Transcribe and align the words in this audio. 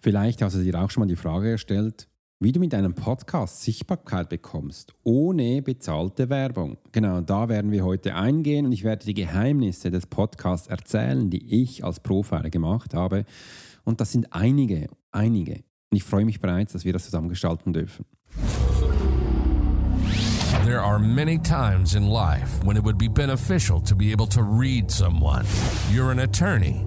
Vielleicht 0.00 0.42
hast 0.42 0.54
du 0.54 0.62
dir 0.62 0.80
auch 0.80 0.90
schon 0.90 1.00
mal 1.02 1.08
die 1.08 1.16
Frage 1.16 1.52
gestellt, 1.52 2.08
wie 2.38 2.52
du 2.52 2.60
mit 2.60 2.72
deinem 2.72 2.94
Podcast 2.94 3.62
Sichtbarkeit 3.62 4.28
bekommst, 4.28 4.94
ohne 5.02 5.60
bezahlte 5.60 6.30
Werbung. 6.30 6.78
Genau, 6.92 7.20
da 7.20 7.48
werden 7.48 7.72
wir 7.72 7.84
heute 7.84 8.14
eingehen 8.14 8.66
und 8.66 8.72
ich 8.72 8.84
werde 8.84 9.04
die 9.04 9.14
Geheimnisse 9.14 9.90
des 9.90 10.06
Podcasts 10.06 10.68
erzählen, 10.68 11.30
die 11.30 11.62
ich 11.62 11.84
als 11.84 11.98
Profiler 11.98 12.48
gemacht 12.48 12.94
habe. 12.94 13.24
Und 13.82 14.00
das 14.00 14.12
sind 14.12 14.32
einige, 14.32 14.86
einige. 15.10 15.64
Und 15.90 15.96
ich 15.96 16.04
freue 16.04 16.24
mich 16.24 16.40
bereits, 16.40 16.74
dass 16.74 16.84
wir 16.84 16.92
das 16.92 17.06
zusammen 17.06 17.28
gestalten 17.28 17.72
dürfen. 17.72 18.04
There 20.64 20.80
are 20.80 21.00
many 21.00 21.38
times 21.38 21.96
in 21.96 22.04
life 22.04 22.64
when 22.64 22.76
it 22.76 22.84
would 22.84 22.98
be 22.98 23.08
beneficial 23.08 23.80
to 23.80 23.96
be 23.96 24.12
able 24.12 24.28
to 24.28 24.42
read 24.42 24.92
someone. 24.92 25.44
You're 25.90 26.12
an 26.12 26.20
attorney. 26.20 26.86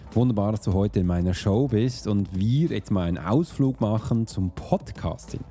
wunderbar, 0.15 0.51
dass 0.51 0.61
du 0.61 0.73
heute 0.73 0.99
in 0.99 1.07
meiner 1.07 1.33
Show 1.33 1.67
bist 1.67 2.07
und 2.07 2.37
wir 2.37 2.69
jetzt 2.69 2.91
mal 2.91 3.07
einen 3.07 3.17
Ausflug 3.17 3.79
machen 3.81 4.27
zum 4.27 4.51
Podcasting. 4.51 5.41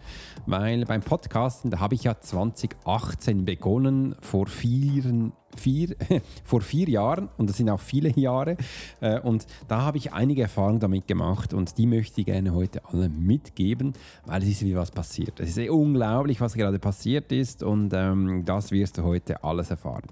Weil 0.46 0.84
beim 0.84 1.02
Podcasten, 1.02 1.70
da 1.70 1.80
habe 1.80 1.94
ich 1.94 2.04
ja 2.04 2.18
2018 2.18 3.44
begonnen, 3.44 4.14
vor 4.20 4.46
vier, 4.46 5.30
vier, 5.56 5.96
vor 6.44 6.60
vier 6.60 6.88
Jahren, 6.88 7.28
und 7.38 7.48
das 7.48 7.56
sind 7.56 7.70
auch 7.70 7.80
viele 7.80 8.10
Jahre. 8.10 8.56
Äh, 9.00 9.20
und 9.20 9.46
da 9.68 9.82
habe 9.82 9.98
ich 9.98 10.12
einige 10.12 10.42
Erfahrungen 10.42 10.80
damit 10.80 11.06
gemacht 11.06 11.54
und 11.54 11.78
die 11.78 11.86
möchte 11.86 12.20
ich 12.20 12.26
gerne 12.26 12.54
heute 12.54 12.82
alle 12.86 13.08
mitgeben, 13.08 13.92
weil 14.26 14.42
es 14.42 14.48
ist 14.48 14.64
wie 14.64 14.76
was 14.76 14.90
passiert. 14.90 15.40
Es 15.40 15.56
ist 15.56 15.70
unglaublich, 15.70 16.40
was 16.40 16.54
gerade 16.54 16.78
passiert 16.78 17.32
ist 17.32 17.62
und 17.62 17.92
ähm, 17.94 18.44
das 18.44 18.72
wirst 18.72 18.98
du 18.98 19.04
heute 19.04 19.42
alles 19.44 19.70
erfahren. 19.70 20.04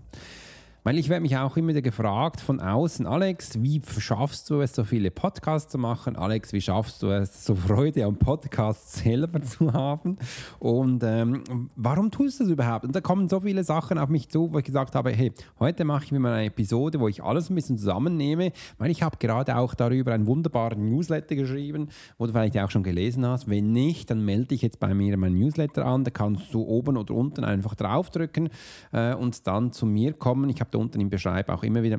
Weil 0.88 0.96
ich 0.96 1.10
werde 1.10 1.20
mich 1.20 1.36
auch 1.36 1.54
immer 1.58 1.68
wieder 1.68 1.82
gefragt 1.82 2.40
von 2.40 2.60
außen, 2.60 3.06
Alex, 3.06 3.62
wie 3.62 3.82
schaffst 3.98 4.48
du 4.48 4.62
es, 4.62 4.74
so 4.74 4.84
viele 4.84 5.10
Podcasts 5.10 5.70
zu 5.70 5.76
machen? 5.76 6.16
Alex, 6.16 6.54
wie 6.54 6.62
schaffst 6.62 7.02
du 7.02 7.10
es, 7.10 7.44
so 7.44 7.54
Freude 7.54 8.06
am 8.06 8.16
Podcast 8.16 8.92
selber 9.04 9.42
zu 9.42 9.70
haben? 9.70 10.16
Und 10.58 11.02
ähm, 11.04 11.68
warum 11.76 12.10
tust 12.10 12.40
du 12.40 12.44
das 12.44 12.52
überhaupt? 12.54 12.86
Und 12.86 12.96
da 12.96 13.02
kommen 13.02 13.28
so 13.28 13.40
viele 13.40 13.64
Sachen 13.64 13.98
auf 13.98 14.08
mich 14.08 14.30
zu, 14.30 14.50
wo 14.50 14.60
ich 14.60 14.64
gesagt 14.64 14.94
habe, 14.94 15.10
hey, 15.10 15.30
heute 15.60 15.84
mache 15.84 16.06
ich 16.06 16.12
mir 16.12 16.20
mal 16.20 16.32
eine 16.32 16.46
Episode, 16.46 17.00
wo 17.00 17.08
ich 17.08 17.22
alles 17.22 17.50
ein 17.50 17.54
bisschen 17.54 17.76
zusammennehme, 17.76 18.52
weil 18.78 18.90
ich 18.90 19.02
habe 19.02 19.18
gerade 19.18 19.58
auch 19.58 19.74
darüber 19.74 20.14
einen 20.14 20.26
wunderbaren 20.26 20.88
Newsletter 20.88 21.36
geschrieben, 21.36 21.88
wo 22.16 22.24
du 22.24 22.32
vielleicht 22.32 22.58
auch 22.58 22.70
schon 22.70 22.82
gelesen 22.82 23.26
hast. 23.26 23.50
Wenn 23.50 23.72
nicht, 23.72 24.08
dann 24.08 24.24
melde 24.24 24.46
dich 24.46 24.62
jetzt 24.62 24.80
bei 24.80 24.94
mir 24.94 25.18
meinen 25.18 25.36
Newsletter 25.36 25.84
an, 25.84 26.04
da 26.04 26.10
kannst 26.10 26.54
du 26.54 26.62
oben 26.62 26.96
oder 26.96 27.12
unten 27.12 27.44
einfach 27.44 27.74
draufdrücken 27.74 28.48
äh, 28.92 29.12
und 29.12 29.46
dann 29.46 29.70
zu 29.70 29.84
mir 29.84 30.14
kommen. 30.14 30.48
Ich 30.48 30.60
habe 30.60 30.77
unten 30.78 31.00
im 31.00 31.10
Beschreib 31.10 31.48
auch 31.48 31.62
immer 31.62 31.82
wieder 31.82 31.98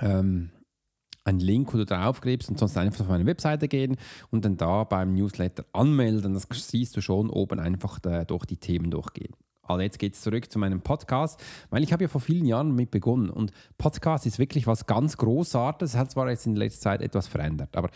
ähm, 0.00 0.50
einen 1.24 1.40
Link, 1.40 1.72
wo 1.72 1.78
du 1.78 1.84
draufklebst 1.84 2.48
und 2.48 2.58
sonst 2.58 2.76
einfach 2.76 3.00
auf 3.02 3.08
meine 3.08 3.26
Webseite 3.26 3.68
gehen 3.68 3.96
und 4.30 4.44
dann 4.44 4.56
da 4.56 4.84
beim 4.84 5.14
Newsletter 5.14 5.64
anmelden. 5.72 6.34
Das 6.34 6.46
siehst 6.50 6.96
du 6.96 7.00
schon 7.00 7.30
oben 7.30 7.60
einfach 7.60 7.98
da, 7.98 8.24
durch 8.24 8.46
die 8.46 8.56
Themen 8.56 8.90
durchgehen. 8.90 9.34
Also 9.62 9.82
jetzt 9.82 9.98
geht 9.98 10.14
es 10.14 10.22
zurück 10.22 10.50
zu 10.50 10.58
meinem 10.58 10.80
Podcast, 10.80 11.42
weil 11.68 11.82
ich 11.82 11.92
habe 11.92 12.04
ja 12.04 12.08
vor 12.08 12.22
vielen 12.22 12.46
Jahren 12.46 12.70
damit 12.70 12.90
begonnen 12.90 13.28
und 13.28 13.52
Podcast 13.76 14.24
ist 14.24 14.38
wirklich 14.38 14.66
was 14.66 14.86
ganz 14.86 15.18
Großartiges. 15.18 15.92
Es 15.92 15.98
hat 15.98 16.10
zwar 16.10 16.30
jetzt 16.30 16.46
in 16.46 16.56
letzter 16.56 16.80
Zeit 16.80 17.02
etwas 17.02 17.26
verändert, 17.26 17.76
aber 17.76 17.90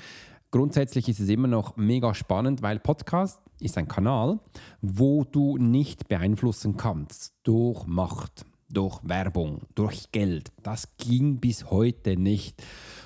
grundsätzlich 0.50 1.08
ist 1.08 1.18
es 1.18 1.30
immer 1.30 1.48
noch 1.48 1.76
mega 1.76 2.14
spannend, 2.14 2.60
weil 2.60 2.78
Podcast 2.78 3.40
ist 3.58 3.78
ein 3.78 3.88
Kanal, 3.88 4.38
wo 4.82 5.24
du 5.24 5.56
nicht 5.56 6.08
beeinflussen 6.08 6.76
kannst 6.76 7.32
durch 7.42 7.86
Macht 7.86 8.44
durch 8.72 9.00
Werbung, 9.02 9.62
durch 9.74 10.10
Geld. 10.12 10.50
Das 10.62 10.96
ging 10.96 11.38
bis 11.38 11.70
heute 11.70 12.16
nicht. 12.16 12.62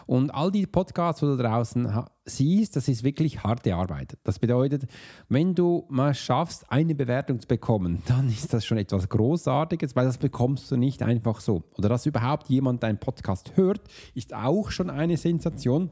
Und 0.07 0.31
all 0.31 0.53
die 0.53 0.67
Podcasts, 0.67 1.21
die 1.21 1.27
du 1.27 1.37
draußen 1.37 2.05
siehst, 2.25 2.77
das 2.77 2.89
ist 2.89 3.03
wirklich 3.03 3.43
harte 3.43 3.75
Arbeit. 3.75 4.17
Das 4.23 4.39
bedeutet, 4.39 4.87
wenn 5.29 5.55
du 5.55 5.85
mal 5.89 6.15
schaffst, 6.15 6.71
eine 6.71 6.95
Bewertung 6.95 7.41
zu 7.41 7.49
bekommen, 7.49 8.03
dann 8.07 8.29
ist 8.29 8.53
das 8.53 8.65
schon 8.65 8.79
etwas 8.79 9.09
Großartiges, 9.09 9.97
weil 9.97 10.07
das 10.07 10.19
bekommst 10.19 10.71
du 10.71 10.77
nicht 10.77 11.03
einfach 11.03 11.41
so. 11.41 11.65
Oder 11.77 11.89
dass 11.89 12.07
überhaupt 12.07 12.49
jemand 12.49 12.83
deinen 12.83 12.99
Podcast 12.99 13.57
hört, 13.57 13.81
ist 14.15 14.33
auch 14.35 14.71
schon 14.71 14.91
eine 14.91 15.17
Sensation. 15.17 15.91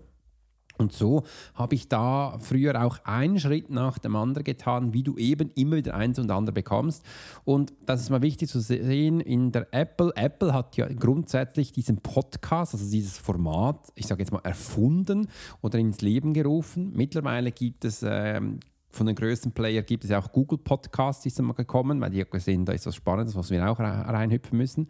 Und 0.77 0.93
so 0.93 1.25
habe 1.55 1.75
ich 1.75 1.89
da 1.89 2.39
früher 2.41 2.85
auch 2.85 2.99
einen 3.05 3.39
Schritt 3.39 3.71
nach 3.71 3.99
dem 3.99 4.17
anderen 4.17 4.45
getan, 4.45 4.93
wie 4.93 5.03
du 5.03 5.17
eben 5.17 5.51
immer 5.55 5.77
wieder 5.77 5.95
eins 5.95 6.19
und 6.19 6.31
andere 6.31 6.53
bekommst. 6.53 7.05
Und 7.45 7.73
das 7.87 8.01
ist 8.01 8.11
mal 8.11 8.23
wichtig 8.23 8.49
zu 8.49 8.61
sehen 8.61 9.21
in 9.21 9.53
der 9.53 9.69
Apple. 9.73 10.13
Apple 10.17 10.53
hat 10.53 10.77
ja 10.77 10.89
grundsätzlich 10.89 11.73
diesen 11.73 11.99
Podcast, 11.99 12.75
also 12.75 12.91
dieses 12.91 13.19
Format, 13.19 13.79
ich 13.95 14.07
sage 14.07 14.23
jetzt 14.23 14.33
mal, 14.33 14.41
erfunden 14.43 15.29
oder 15.63 15.79
ins 15.79 16.01
Leben 16.01 16.35
gerufen. 16.35 16.93
Mittlerweile 16.95 17.53
gibt 17.53 17.85
es 17.85 18.05
ähm, 18.07 18.59
von 18.95 19.07
den 19.07 19.17
größten 19.17 19.53
Player 19.53 19.83
gibt 19.83 20.05
es 20.05 20.11
ja 20.11 20.19
auch 20.19 20.31
Google 20.33 20.59
Podcasts, 20.59 21.23
die 21.23 21.31
sind 21.31 21.45
mal 21.45 21.53
gekommen, 21.53 22.01
weil 22.01 22.11
die 22.11 22.21
haben 22.21 22.31
gesehen, 22.31 22.65
da 22.65 22.73
ist 22.73 22.87
was 22.87 22.95
Spannendes, 22.95 23.35
was 23.35 23.51
wir 23.51 23.69
auch 23.69 23.79
reinhüpfen 23.79 24.57
müssen. 24.57 24.89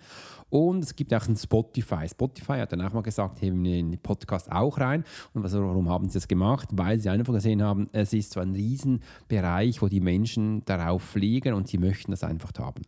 Und 0.50 0.84
es 0.84 0.94
gibt 0.94 1.12
auch 1.14 1.26
ein 1.26 1.36
Spotify. 1.36 2.08
Spotify 2.08 2.58
hat 2.58 2.72
dann 2.72 2.82
auch 2.82 2.92
mal 2.92 3.02
gesagt, 3.02 3.40
heben 3.40 3.64
wir 3.64 3.76
den 3.76 3.98
Podcast 3.98 4.52
auch 4.52 4.78
rein. 4.78 5.04
Und 5.32 5.42
was, 5.42 5.54
warum 5.54 5.88
haben 5.88 6.08
sie 6.08 6.14
das 6.14 6.28
gemacht? 6.28 6.68
Weil 6.72 6.98
sie 6.98 7.08
einfach 7.08 7.32
gesehen 7.32 7.62
haben, 7.62 7.88
es 7.92 8.12
ist 8.12 8.32
so 8.32 8.40
ein 8.40 8.54
Riesenbereich, 8.54 9.82
wo 9.82 9.88
die 9.88 10.00
Menschen 10.00 10.64
darauf 10.64 11.02
fliegen 11.02 11.54
und 11.54 11.68
sie 11.68 11.78
möchten 11.78 12.10
das 12.10 12.22
einfach 12.22 12.52
haben. 12.58 12.82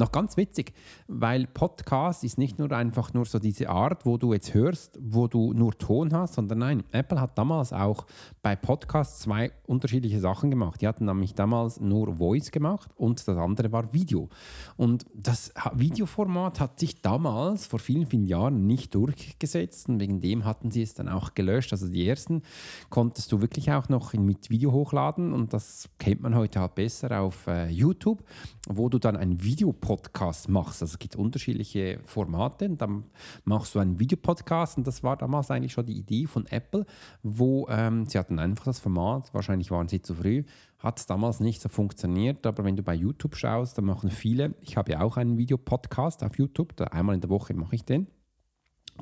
Noch 0.00 0.12
ganz 0.12 0.38
witzig, 0.38 0.72
weil 1.08 1.46
Podcast 1.46 2.24
ist 2.24 2.38
nicht 2.38 2.58
nur 2.58 2.72
einfach 2.72 3.12
nur 3.12 3.26
so 3.26 3.38
diese 3.38 3.68
Art, 3.68 4.06
wo 4.06 4.16
du 4.16 4.32
jetzt 4.32 4.54
hörst, 4.54 4.98
wo 4.98 5.28
du 5.28 5.52
nur 5.52 5.76
Ton 5.76 6.14
hast, 6.14 6.36
sondern 6.36 6.60
nein, 6.60 6.84
Apple 6.90 7.20
hat 7.20 7.36
damals 7.36 7.74
auch 7.74 8.06
bei 8.40 8.56
Podcasts 8.56 9.20
zwei 9.20 9.52
unterschiedliche 9.66 10.18
Sachen 10.18 10.50
gemacht. 10.50 10.80
Die 10.80 10.88
hatten 10.88 11.04
nämlich 11.04 11.34
damals 11.34 11.80
nur 11.80 12.16
Voice 12.16 12.50
gemacht 12.50 12.90
und 12.96 13.28
das 13.28 13.36
andere 13.36 13.72
war 13.72 13.92
Video. 13.92 14.30
Und 14.78 15.04
das 15.12 15.52
Videoformat 15.74 16.60
hat 16.60 16.80
sich 16.80 17.02
damals 17.02 17.66
vor 17.66 17.78
vielen, 17.78 18.06
vielen 18.06 18.26
Jahren 18.26 18.66
nicht 18.66 18.94
durchgesetzt 18.94 19.90
und 19.90 20.00
wegen 20.00 20.22
dem 20.22 20.46
hatten 20.46 20.70
sie 20.70 20.80
es 20.80 20.94
dann 20.94 21.10
auch 21.10 21.34
gelöscht. 21.34 21.74
Also 21.74 21.88
die 21.88 22.08
ersten 22.08 22.40
konntest 22.88 23.30
du 23.32 23.42
wirklich 23.42 23.70
auch 23.70 23.90
noch 23.90 24.14
mit 24.14 24.48
Video 24.48 24.72
hochladen 24.72 25.34
und 25.34 25.52
das 25.52 25.90
kennt 25.98 26.22
man 26.22 26.34
heute 26.34 26.58
halt 26.58 26.74
besser 26.74 27.20
auf 27.20 27.46
äh, 27.48 27.68
YouTube, 27.68 28.24
wo 28.66 28.88
du 28.88 28.98
dann 28.98 29.18
ein 29.18 29.42
Video 29.42 29.74
Podcast 29.90 30.48
machst. 30.48 30.82
Also 30.82 30.92
es 30.92 30.98
gibt 31.00 31.16
unterschiedliche 31.16 31.98
Formate. 32.04 32.70
Dann 32.70 33.02
machst 33.42 33.74
du 33.74 33.80
einen 33.80 33.98
Videopodcast. 33.98 34.78
Und 34.78 34.86
das 34.86 35.02
war 35.02 35.16
damals 35.16 35.50
eigentlich 35.50 35.72
schon 35.72 35.86
die 35.86 35.98
Idee 35.98 36.26
von 36.26 36.46
Apple, 36.46 36.86
wo 37.24 37.66
ähm, 37.68 38.06
sie 38.06 38.16
hatten 38.16 38.38
einfach 38.38 38.66
das 38.66 38.78
Format, 38.78 39.34
wahrscheinlich 39.34 39.72
waren 39.72 39.88
sie 39.88 40.00
zu 40.00 40.14
früh, 40.14 40.44
hat 40.78 41.00
es 41.00 41.06
damals 41.06 41.40
nicht 41.40 41.60
so 41.60 41.68
funktioniert, 41.68 42.46
aber 42.46 42.62
wenn 42.62 42.76
du 42.76 42.84
bei 42.84 42.94
YouTube 42.94 43.34
schaust, 43.34 43.78
dann 43.78 43.86
machen 43.86 44.10
viele, 44.10 44.54
ich 44.60 44.76
habe 44.76 44.92
ja 44.92 45.00
auch 45.00 45.16
einen 45.16 45.38
Videopodcast 45.38 46.22
auf 46.22 46.38
YouTube, 46.38 46.76
da 46.76 46.84
einmal 46.84 47.16
in 47.16 47.20
der 47.20 47.30
Woche 47.30 47.52
mache 47.54 47.74
ich 47.74 47.84
den 47.84 48.06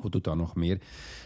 wo 0.03 0.09
du 0.09 0.19
da 0.19 0.35
noch 0.35 0.55
mehr 0.55 0.77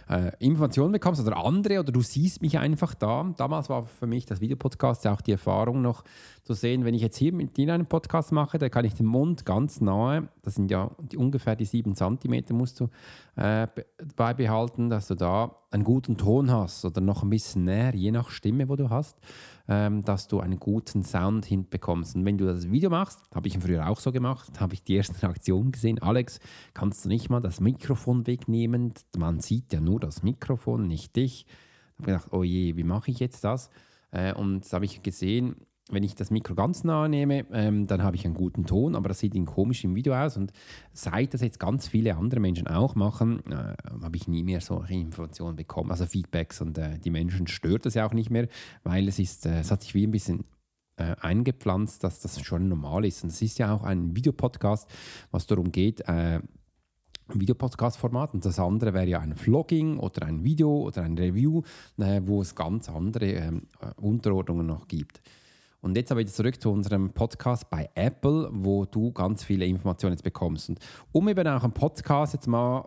äh, 0.10 0.32
Informationen 0.40 0.92
bekommst 0.92 1.22
oder 1.22 1.38
andere 1.38 1.80
oder 1.80 1.92
du 1.92 2.02
siehst 2.02 2.42
mich 2.42 2.58
einfach 2.60 2.94
da. 2.94 3.34
Damals 3.38 3.70
war 3.70 3.84
für 3.84 4.08
mich 4.08 4.26
das 4.26 4.42
Videopodcast 4.42 5.08
auch 5.08 5.22
die 5.22 5.32
Erfahrung 5.32 5.82
noch 5.82 6.04
zu 6.44 6.54
sehen, 6.54 6.84
wenn 6.86 6.94
ich 6.94 7.02
jetzt 7.02 7.18
hier 7.18 7.34
mit 7.34 7.58
dir 7.58 7.74
einen 7.74 7.86
Podcast 7.86 8.32
mache, 8.32 8.58
da 8.58 8.70
kann 8.70 8.86
ich 8.86 8.96
den 8.96 9.06
Mund 9.06 9.46
ganz 9.46 9.80
nahe, 9.80 10.28
das 10.42 10.56
sind 10.56 10.70
ja 10.70 10.92
die, 11.00 11.18
ungefähr 11.18 11.56
die 11.56 11.66
sieben 11.66 11.96
Zentimeter 11.96 12.54
musst 12.54 12.80
du 12.80 12.90
äh, 13.36 13.68
beibehalten, 14.16 14.90
dass 14.90 15.08
du 15.08 15.16
da 15.16 15.56
einen 15.74 15.84
guten 15.84 16.18
Ton 16.18 16.52
hast 16.52 16.86
oder 16.86 17.02
noch 17.02 17.24
ein 17.24 17.30
bisschen 17.30 17.66
näher, 17.66 17.96
je 17.96 18.12
nach 18.12 18.30
Stimme, 18.30 18.70
wo 18.70 18.76
du 18.76 18.90
hast 18.90 19.18
ähm, 19.68 20.04
dass 20.04 20.28
du 20.28 20.40
einen 20.40 20.60
guten 20.60 21.04
Sound 21.04 21.46
hinbekommst. 21.46 22.16
Und 22.16 22.26
wenn 22.26 22.38
du 22.38 22.46
das 22.46 22.70
Video 22.70 22.90
machst, 22.90 23.20
habe 23.34 23.48
ich 23.48 23.58
früher 23.58 23.88
auch 23.88 24.00
so 24.00 24.12
gemacht, 24.12 24.50
habe 24.60 24.74
ich 24.74 24.84
die 24.84 24.98
ersten 24.98 25.16
Reaktionen 25.16 25.72
gesehen. 25.72 26.02
Alex, 26.02 26.40
kannst 26.74 27.06
du 27.06 27.10
nicht 27.10 27.30
mal 27.30 27.42
das 27.42 27.60
Mikrofon 27.60 28.28
wegnehmen? 28.28 28.94
Man 29.18 29.40
sieht 29.40 29.72
ja 29.74 29.80
nur 29.80 30.00
das 30.00 30.24
Mikrofon, 30.24 30.88
nicht 30.88 31.16
dich. 31.16 31.46
Ich 31.46 32.00
habe 32.00 32.06
gedacht, 32.06 32.28
oh 32.32 32.44
je, 32.44 32.76
wie 32.76 32.84
mache 32.84 33.12
ich 33.12 33.20
jetzt 33.20 33.44
das? 33.44 33.70
Äh, 34.12 34.34
und 34.34 34.72
da 34.72 34.76
habe 34.76 34.86
ich 34.86 35.02
gesehen, 35.02 35.56
wenn 35.90 36.04
ich 36.04 36.16
das 36.16 36.32
Mikro 36.32 36.56
ganz 36.56 36.84
nah 36.84 37.08
nehme, 37.08 37.46
ähm, 37.52 37.88
dann 37.88 38.04
habe 38.04 38.16
ich 38.16 38.26
einen 38.26 38.36
guten 38.36 38.66
Ton, 38.66 38.96
aber 38.96 39.10
das 39.10 39.20
sieht 39.20 39.36
ihn 39.36 39.46
komisch 39.46 39.84
im 39.84 39.96
Video 39.96 40.14
aus. 40.14 40.38
Und 40.38 40.54
seit 40.94 41.34
das 41.34 41.42
jetzt 41.42 41.60
ganz 41.60 41.88
viele 41.88 42.16
andere 42.16 42.40
Menschen 42.40 42.68
auch 42.68 42.96
machen, 42.96 43.42
äh, 43.52 43.76
habe 44.02 44.16
ich 44.16 44.28
nie 44.28 44.44
mehr 44.44 44.62
solche 44.62 44.94
Informationen 44.94 45.58
bekommen, 45.58 45.92
also 45.92 46.06
Feedbacks. 46.06 46.62
Und 46.62 46.78
äh, 46.78 47.00
die 47.00 47.12
Menschen 47.12 47.48
stört 47.48 47.86
das 47.86 47.96
ja 47.96 48.08
auch 48.08 48.14
nicht 48.14 48.30
mehr, 48.30 48.48
weil 48.84 49.08
es 49.08 49.20
ist, 49.20 49.46
äh, 49.46 49.60
es 49.60 49.72
hat 49.72 49.82
sich 49.82 49.94
wie 49.94 50.08
ein 50.08 50.12
bisschen 50.12 50.46
äh, 50.96 51.16
eingepflanzt, 51.20 52.04
dass 52.04 52.22
das 52.22 52.42
schon 52.42 52.70
normal 52.70 53.04
ist. 53.04 53.24
Und 53.24 53.32
es 53.32 53.42
ist 53.42 53.60
ja 53.60 53.74
auch 53.74 53.84
ein 53.84 54.16
Videopodcast, 54.16 54.90
was 55.32 55.48
darum 55.48 55.72
geht, 55.72 56.02
äh, 56.08 56.40
Videopodcast-Format 57.28 58.34
und 58.34 58.46
das 58.46 58.60
andere 58.60 58.94
wäre 58.94 59.08
ja 59.08 59.20
ein 59.20 59.36
Vlogging 59.36 59.98
oder 59.98 60.26
ein 60.26 60.44
Video 60.44 60.70
oder 60.70 61.04
ein 61.04 61.18
Review, 61.18 61.62
äh, 61.98 62.22
wo 62.26 62.42
es 62.42 62.54
ganz 62.54 62.90
andere 62.90 63.26
ähm, 63.26 63.68
äh, 63.80 64.00
Unterordnungen 64.00 64.68
noch 64.68 64.88
gibt. 64.88 65.22
Und 65.84 65.98
jetzt 65.98 66.14
aber 66.14 66.22
wieder 66.22 66.32
zurück 66.32 66.62
zu 66.62 66.72
unserem 66.72 67.10
Podcast 67.12 67.70
bei 67.70 67.90
Apple, 67.94 68.48
wo 68.54 68.86
du 68.86 69.12
ganz 69.12 69.44
viele 69.44 69.66
Informationen 69.66 70.14
jetzt 70.14 70.24
bekommst. 70.24 70.70
Und 70.70 70.80
um 71.12 71.28
eben 71.28 71.46
auch 71.46 71.62
einen 71.62 71.74
Podcast 71.74 72.34
jetzt 72.34 72.48
mal 72.48 72.86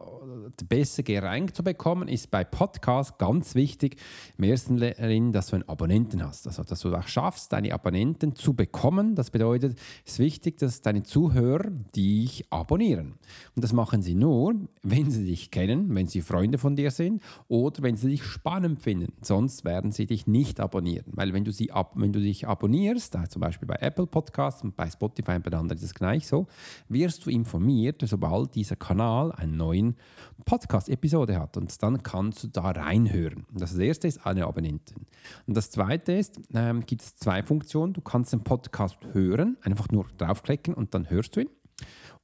besser 0.69 1.03
gerankt 1.03 1.57
zu 1.57 1.63
bekommen, 1.63 2.09
ist 2.09 2.31
bei 2.31 2.45
Podcasts 2.45 3.19
ganz 3.19 3.55
wichtig, 3.55 3.97
im 4.39 4.45
ersten 4.45 4.79
Linie, 4.79 5.33
dass 5.33 5.49
du 5.49 5.57
einen 5.57 5.69
Abonnenten 5.69 6.25
hast. 6.25 6.47
Also, 6.47 6.63
dass 6.63 6.81
du 6.81 6.95
auch 6.95 7.09
schaffst, 7.09 7.53
deine 7.53 7.73
Abonnenten 7.73 8.35
zu 8.35 8.55
bekommen. 8.55 9.15
Das 9.15 9.31
bedeutet, 9.31 9.79
es 10.05 10.13
ist 10.13 10.19
wichtig, 10.19 10.59
dass 10.59 10.83
deine 10.83 11.03
Zuhörer 11.03 11.71
dich 11.95 12.47
abonnieren. 12.51 13.15
Und 13.55 13.65
das 13.65 13.73
machen 13.73 14.03
sie 14.03 14.15
nur, 14.15 14.55
wenn 14.83 15.11
sie 15.11 15.25
dich 15.25 15.51
kennen, 15.51 15.95
wenn 15.95 16.07
sie 16.07 16.21
Freunde 16.21 16.59
von 16.59 16.77
dir 16.77 16.91
sind 16.91 17.23
oder 17.49 17.83
wenn 17.83 17.97
sie 17.97 18.09
dich 18.09 18.25
spannend 18.25 18.83
finden. 18.83 19.13
Sonst 19.23 19.65
werden 19.65 19.93
sie 19.93 20.07
dich 20.07 20.27
nicht 20.27 20.61
abonnieren. 20.61 21.13
Weil 21.13 21.33
wenn 21.33 21.45
du, 21.45 21.53
sie 21.53 21.73
ab, 21.73 21.93
wenn 21.97 22.13
du 22.13 22.21
dich 22.21 22.47
abonnierst, 22.47 23.17
zum 23.29 23.41
Beispiel 23.41 23.67
bei 23.67 23.77
Apple 23.77 24.07
Podcasts 24.07 24.63
und 24.63 24.77
bei 24.77 24.91
Spotify 24.91 25.33
und 25.33 25.45
bei 25.45 25.57
anderen 25.57 25.79
ist 25.79 25.85
es 25.85 25.95
gleich 25.95 26.27
so, 26.27 26.47
wirst 26.89 27.27
du 27.27 27.31
informiert, 27.31 28.03
sobald 28.05 28.55
dieser 28.55 28.77
Kanal 28.77 29.33
einen 29.33 29.57
neuen 29.57 29.97
Podcast-Episode 30.45 31.39
hat. 31.39 31.57
Und 31.57 31.83
dann 31.83 32.03
kannst 32.03 32.45
du 32.45 32.49
da 32.49 32.71
reinhören. 32.71 33.47
Das 33.53 33.77
erste 33.77 34.09
ist 34.09 34.25
eine 34.27 34.47
Abonnenten. 34.47 35.07
Und 35.47 35.57
das 35.57 35.71
zweite 35.71 36.13
ist, 36.13 36.41
ähm, 36.55 36.85
gibt 36.87 37.03
es 37.03 37.17
zwei 37.17 37.43
Funktionen. 37.43 37.93
Du 37.93 38.01
kannst 38.01 38.33
den 38.33 38.43
Podcast 38.43 38.99
hören, 39.13 39.57
einfach 39.63 39.89
nur 39.91 40.07
draufklicken 40.19 40.75
und 40.75 40.95
dann 40.95 41.11
hörst 41.11 41.37
du 41.37 41.41
ihn. 41.41 41.51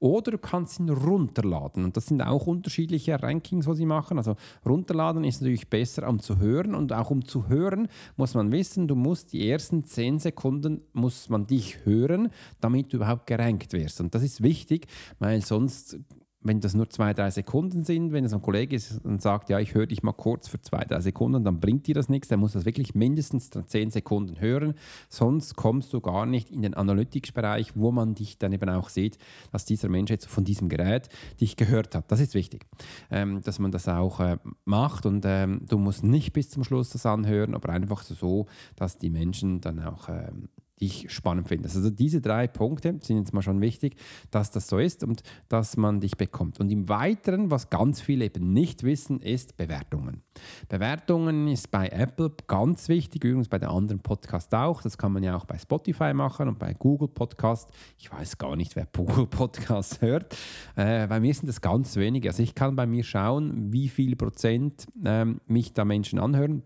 Oder 0.02 0.32
du 0.32 0.38
kannst 0.38 0.80
ihn 0.80 0.88
runterladen. 0.88 1.84
Und 1.84 1.96
das 1.96 2.06
sind 2.06 2.22
auch 2.22 2.48
unterschiedliche 2.48 3.22
Rankings, 3.22 3.68
was 3.68 3.76
sie 3.76 3.86
machen. 3.86 4.18
Also 4.18 4.34
runterladen 4.66 5.22
ist 5.22 5.40
natürlich 5.40 5.70
besser, 5.70 6.08
um 6.08 6.18
zu 6.18 6.38
hören. 6.38 6.74
Und 6.74 6.92
auch 6.92 7.12
um 7.12 7.24
zu 7.24 7.48
hören, 7.48 7.86
muss 8.16 8.34
man 8.34 8.50
wissen, 8.50 8.88
du 8.88 8.96
musst 8.96 9.32
die 9.32 9.48
ersten 9.48 9.84
10 9.84 10.18
Sekunden, 10.18 10.80
muss 10.92 11.28
man 11.28 11.46
dich 11.46 11.84
hören, 11.84 12.30
damit 12.60 12.92
du 12.92 12.96
überhaupt 12.96 13.28
gerankt 13.28 13.72
wirst. 13.74 14.00
Und 14.00 14.12
das 14.12 14.24
ist 14.24 14.42
wichtig, 14.42 14.88
weil 15.20 15.40
sonst 15.40 16.00
wenn 16.44 16.60
das 16.60 16.74
nur 16.74 16.90
zwei, 16.90 17.14
drei 17.14 17.30
Sekunden 17.30 17.84
sind, 17.84 18.12
wenn 18.12 18.24
es 18.24 18.32
ein 18.32 18.42
Kollege 18.42 18.76
ist 18.76 19.04
und 19.04 19.22
sagt, 19.22 19.48
ja, 19.48 19.60
ich 19.60 19.74
höre 19.74 19.86
dich 19.86 20.02
mal 20.02 20.12
kurz 20.12 20.48
für 20.48 20.60
zwei, 20.60 20.84
drei 20.84 21.00
Sekunden, 21.00 21.44
dann 21.44 21.60
bringt 21.60 21.86
dir 21.86 21.94
das 21.94 22.08
nichts. 22.08 22.28
Der 22.28 22.36
muss 22.36 22.52
das 22.52 22.64
wirklich 22.64 22.94
mindestens 22.94 23.50
zehn 23.50 23.90
Sekunden 23.90 24.40
hören. 24.40 24.74
Sonst 25.08 25.56
kommst 25.56 25.92
du 25.92 26.00
gar 26.00 26.26
nicht 26.26 26.50
in 26.50 26.62
den 26.62 26.74
Analytics-Bereich, 26.74 27.76
wo 27.76 27.92
man 27.92 28.14
dich 28.14 28.38
dann 28.38 28.52
eben 28.52 28.68
auch 28.68 28.88
sieht, 28.88 29.18
dass 29.52 29.64
dieser 29.64 29.88
Mensch 29.88 30.10
jetzt 30.10 30.26
von 30.26 30.44
diesem 30.44 30.68
Gerät 30.68 31.08
dich 31.40 31.56
gehört 31.56 31.94
hat. 31.94 32.10
Das 32.10 32.20
ist 32.20 32.34
wichtig, 32.34 32.66
ähm, 33.10 33.40
dass 33.42 33.58
man 33.58 33.70
das 33.70 33.88
auch 33.88 34.20
äh, 34.20 34.38
macht 34.64 35.06
und 35.06 35.24
ähm, 35.26 35.62
du 35.68 35.78
musst 35.78 36.02
nicht 36.02 36.32
bis 36.32 36.50
zum 36.50 36.64
Schluss 36.64 36.90
das 36.90 37.06
anhören, 37.06 37.54
aber 37.54 37.70
einfach 37.70 38.02
so, 38.02 38.46
dass 38.76 38.98
die 38.98 39.10
Menschen 39.10 39.60
dann 39.60 39.80
auch 39.80 40.08
ähm, 40.08 40.48
ich 40.82 41.12
spannend 41.12 41.48
finde. 41.48 41.68
Also 41.68 41.90
diese 41.90 42.20
drei 42.20 42.48
Punkte 42.48 42.98
sind 43.02 43.18
jetzt 43.18 43.32
mal 43.32 43.42
schon 43.42 43.60
wichtig, 43.60 43.94
dass 44.32 44.50
das 44.50 44.66
so 44.66 44.78
ist 44.78 45.04
und 45.04 45.22
dass 45.48 45.76
man 45.76 46.00
dich 46.00 46.16
bekommt. 46.16 46.58
Und 46.58 46.70
im 46.70 46.88
Weiteren, 46.88 47.52
was 47.52 47.70
ganz 47.70 48.00
viele 48.00 48.24
eben 48.24 48.52
nicht 48.52 48.82
wissen, 48.82 49.20
ist 49.20 49.56
Bewertungen. 49.56 50.22
Bewertungen 50.68 51.46
ist 51.46 51.70
bei 51.70 51.88
Apple 51.88 52.32
ganz 52.48 52.88
wichtig, 52.88 53.22
übrigens 53.22 53.48
bei 53.48 53.60
den 53.60 53.68
anderen 53.68 54.00
Podcasts 54.00 54.52
auch. 54.52 54.82
Das 54.82 54.98
kann 54.98 55.12
man 55.12 55.22
ja 55.22 55.36
auch 55.36 55.44
bei 55.44 55.56
Spotify 55.56 56.12
machen 56.14 56.48
und 56.48 56.58
bei 56.58 56.74
Google 56.74 57.08
Podcast. 57.08 57.70
Ich 57.98 58.10
weiß 58.10 58.38
gar 58.38 58.56
nicht, 58.56 58.74
wer 58.74 58.86
Google 58.92 59.26
Podcast 59.26 60.02
hört. 60.02 60.36
Äh, 60.74 61.06
bei 61.06 61.20
mir 61.20 61.32
sind 61.32 61.46
das 61.46 61.60
ganz 61.60 61.94
wenige. 61.94 62.28
Also 62.28 62.42
ich 62.42 62.56
kann 62.56 62.74
bei 62.74 62.86
mir 62.86 63.04
schauen, 63.04 63.72
wie 63.72 63.88
viel 63.88 64.16
Prozent 64.16 64.86
äh, 65.04 65.26
mich 65.46 65.72
da 65.74 65.84
Menschen 65.84 66.18
anhören 66.18 66.64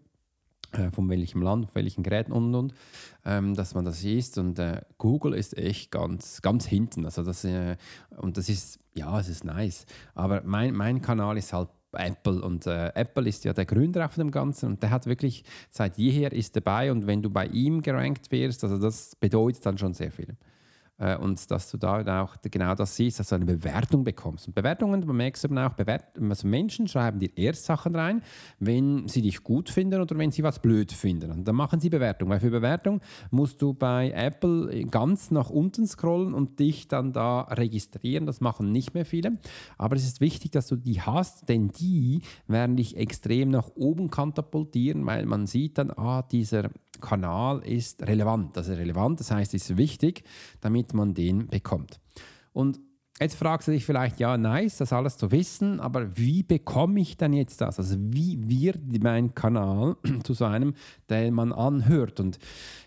äh, 0.78 0.90
von 0.90 1.08
welchem 1.08 1.42
Land, 1.42 1.66
von 1.66 1.74
welchen 1.74 2.02
Geräten 2.02 2.32
und 2.32 2.54
und 2.54 2.74
ähm, 3.24 3.54
dass 3.54 3.74
man 3.74 3.84
das 3.84 4.02
ist. 4.04 4.38
Und 4.38 4.58
äh, 4.58 4.82
Google 4.98 5.34
ist 5.34 5.56
echt 5.56 5.90
ganz, 5.90 6.42
ganz 6.42 6.66
hinten. 6.66 7.04
Also 7.04 7.22
das, 7.22 7.44
äh, 7.44 7.76
und 8.16 8.36
das 8.36 8.48
ist, 8.48 8.78
ja, 8.94 9.18
es 9.18 9.28
ist 9.28 9.44
nice. 9.44 9.86
Aber 10.14 10.42
mein, 10.44 10.74
mein 10.74 11.02
Kanal 11.02 11.36
ist 11.36 11.52
halt 11.52 11.68
Apple 11.92 12.42
und 12.42 12.66
äh, 12.66 12.92
Apple 12.94 13.28
ist 13.28 13.44
ja 13.44 13.52
der 13.52 13.64
Gründer 13.64 14.04
auf 14.04 14.14
dem 14.14 14.30
Ganzen 14.30 14.66
und 14.66 14.82
der 14.82 14.90
hat 14.90 15.06
wirklich 15.06 15.44
seit 15.70 15.96
jeher 15.96 16.32
ist 16.32 16.54
dabei 16.56 16.92
und 16.92 17.06
wenn 17.06 17.22
du 17.22 17.30
bei 17.30 17.46
ihm 17.46 17.80
gerankt 17.80 18.30
wirst, 18.30 18.64
also 18.64 18.78
das 18.78 19.16
bedeutet 19.16 19.64
dann 19.64 19.78
schon 19.78 19.94
sehr 19.94 20.12
viel. 20.12 20.36
Äh, 20.98 21.16
und 21.16 21.50
dass 21.50 21.70
du 21.70 21.76
da 21.76 22.22
auch 22.22 22.36
genau 22.42 22.74
das 22.74 22.96
siehst, 22.96 23.20
dass 23.20 23.28
du 23.28 23.34
eine 23.34 23.44
Bewertung 23.44 24.04
bekommst. 24.04 24.46
Und 24.46 24.54
Bewertungen, 24.54 25.00
du 25.00 25.12
merkst 25.12 25.44
eben 25.44 25.58
auch, 25.58 25.74
Bewert 25.74 26.04
also 26.18 26.48
Menschen 26.48 26.88
schreiben 26.88 27.18
dir 27.18 27.30
erst 27.36 27.64
Sachen 27.64 27.94
rein, 27.94 28.22
wenn 28.58 29.08
sie 29.08 29.22
dich 29.22 29.42
gut 29.42 29.68
finden 29.68 30.00
oder 30.00 30.16
wenn 30.16 30.30
sie 30.30 30.42
was 30.42 30.60
blöd 30.60 30.92
finden. 30.92 31.30
Und 31.30 31.46
dann 31.46 31.54
machen 31.54 31.80
sie 31.80 31.90
Bewertung, 31.90 32.30
weil 32.30 32.40
für 32.40 32.50
Bewertung 32.50 33.00
musst 33.30 33.60
du 33.60 33.74
bei 33.74 34.10
Apple 34.10 34.86
ganz 34.86 35.30
nach 35.30 35.50
unten 35.50 35.86
scrollen 35.86 36.34
und 36.34 36.58
dich 36.58 36.88
dann 36.88 37.12
da 37.12 37.42
registrieren. 37.42 38.26
Das 38.26 38.40
machen 38.40 38.72
nicht 38.72 38.94
mehr 38.94 39.04
viele. 39.04 39.38
Aber 39.76 39.96
es 39.96 40.04
ist 40.04 40.20
wichtig, 40.20 40.52
dass 40.52 40.68
du 40.68 40.76
die 40.76 41.02
hast, 41.02 41.48
denn 41.48 41.68
die 41.68 42.22
werden 42.46 42.76
dich 42.76 42.96
extrem 42.96 43.50
nach 43.50 43.70
oben 43.74 44.10
katapultieren, 44.10 45.04
weil 45.04 45.26
man 45.26 45.46
sieht 45.46 45.78
dann, 45.78 45.90
ah, 45.90 46.22
dieser 46.22 46.70
Kanal 47.00 47.60
ist 47.60 48.02
relevant. 48.02 48.56
Also 48.56 48.72
relevant, 48.74 49.20
das 49.20 49.30
heißt, 49.30 49.54
ist 49.54 49.76
wichtig, 49.76 50.22
damit 50.60 50.94
man 50.94 51.14
den 51.14 51.48
bekommt. 51.48 52.00
Und 52.52 52.80
Jetzt 53.18 53.36
fragst 53.36 53.66
du 53.66 53.72
dich 53.72 53.86
vielleicht, 53.86 54.20
ja, 54.20 54.36
nice, 54.36 54.76
das 54.76 54.92
alles 54.92 55.16
zu 55.16 55.30
wissen, 55.30 55.80
aber 55.80 56.18
wie 56.18 56.42
bekomme 56.42 57.00
ich 57.00 57.16
denn 57.16 57.32
jetzt 57.32 57.62
das? 57.62 57.78
Also 57.78 57.96
wie 57.98 58.38
wird 58.46 59.02
mein 59.02 59.34
Kanal 59.34 59.96
zu 60.22 60.34
so 60.34 60.44
einem, 60.44 60.74
den 61.08 61.32
man 61.32 61.54
anhört? 61.54 62.20
Und 62.20 62.38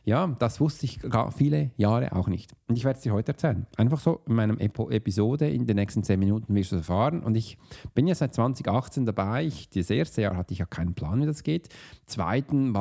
ja, 0.06 0.28
das 0.38 0.60
wusste 0.60 0.86
ich 0.86 1.00
viele 1.36 1.72
Jahre 1.78 2.16
auch 2.16 2.28
nicht. 2.28 2.54
Und 2.68 2.78
ich 2.78 2.84
werde 2.84 2.98
es 2.98 3.04
dir 3.04 3.12
heute 3.12 3.32
erzählen. 3.32 3.66
Einfach 3.76 4.00
so 4.00 4.22
in 4.28 4.36
meinem 4.36 4.60
Episode 4.60 5.50
in 5.50 5.66
den 5.66 5.78
nächsten 5.78 6.04
zehn 6.04 6.20
Minuten 6.20 6.54
wirst 6.54 6.74
du 6.74 6.76
es 6.76 6.82
erfahren. 6.82 7.24
Und 7.24 7.36
ich 7.36 7.58
bin 7.96 8.06
ja 8.06 8.14
seit 8.14 8.36
2018 8.36 9.08
dabei. 9.08 9.46
Ich, 9.46 9.70
das 9.72 9.90
erste 9.90 10.22
Jahr 10.22 10.38
hatte 10.38 10.54
ich 10.54 10.60
ja 10.60 10.68
keinen 10.68 10.94
Plan, 10.94 11.22
wie 11.22 11.26
das 11.26 11.42
geht. 11.42 11.70
Zweiten 12.06 12.74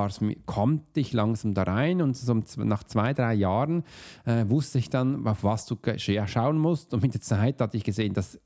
konnte 0.44 1.00
ich 1.00 1.14
langsam 1.14 1.54
da 1.54 1.62
rein 1.62 2.02
und 2.02 2.14
so 2.14 2.34
nach 2.58 2.84
zwei, 2.84 3.14
drei 3.14 3.32
Jahren 3.32 3.84
äh, 4.26 4.44
wusste 4.49 4.78
ich 4.78 4.90
dann, 4.90 5.26
auf 5.26 5.44
was 5.44 5.64
du 5.64 5.78
schauen 6.26 6.58
musst. 6.58 6.92
Und 6.92 7.02
mit 7.02 7.14
der 7.14 7.20
Zeit 7.22 7.38
hatte 7.38 7.76
ich 7.76 7.85
gesehen, 7.85 8.14
das 8.14 8.38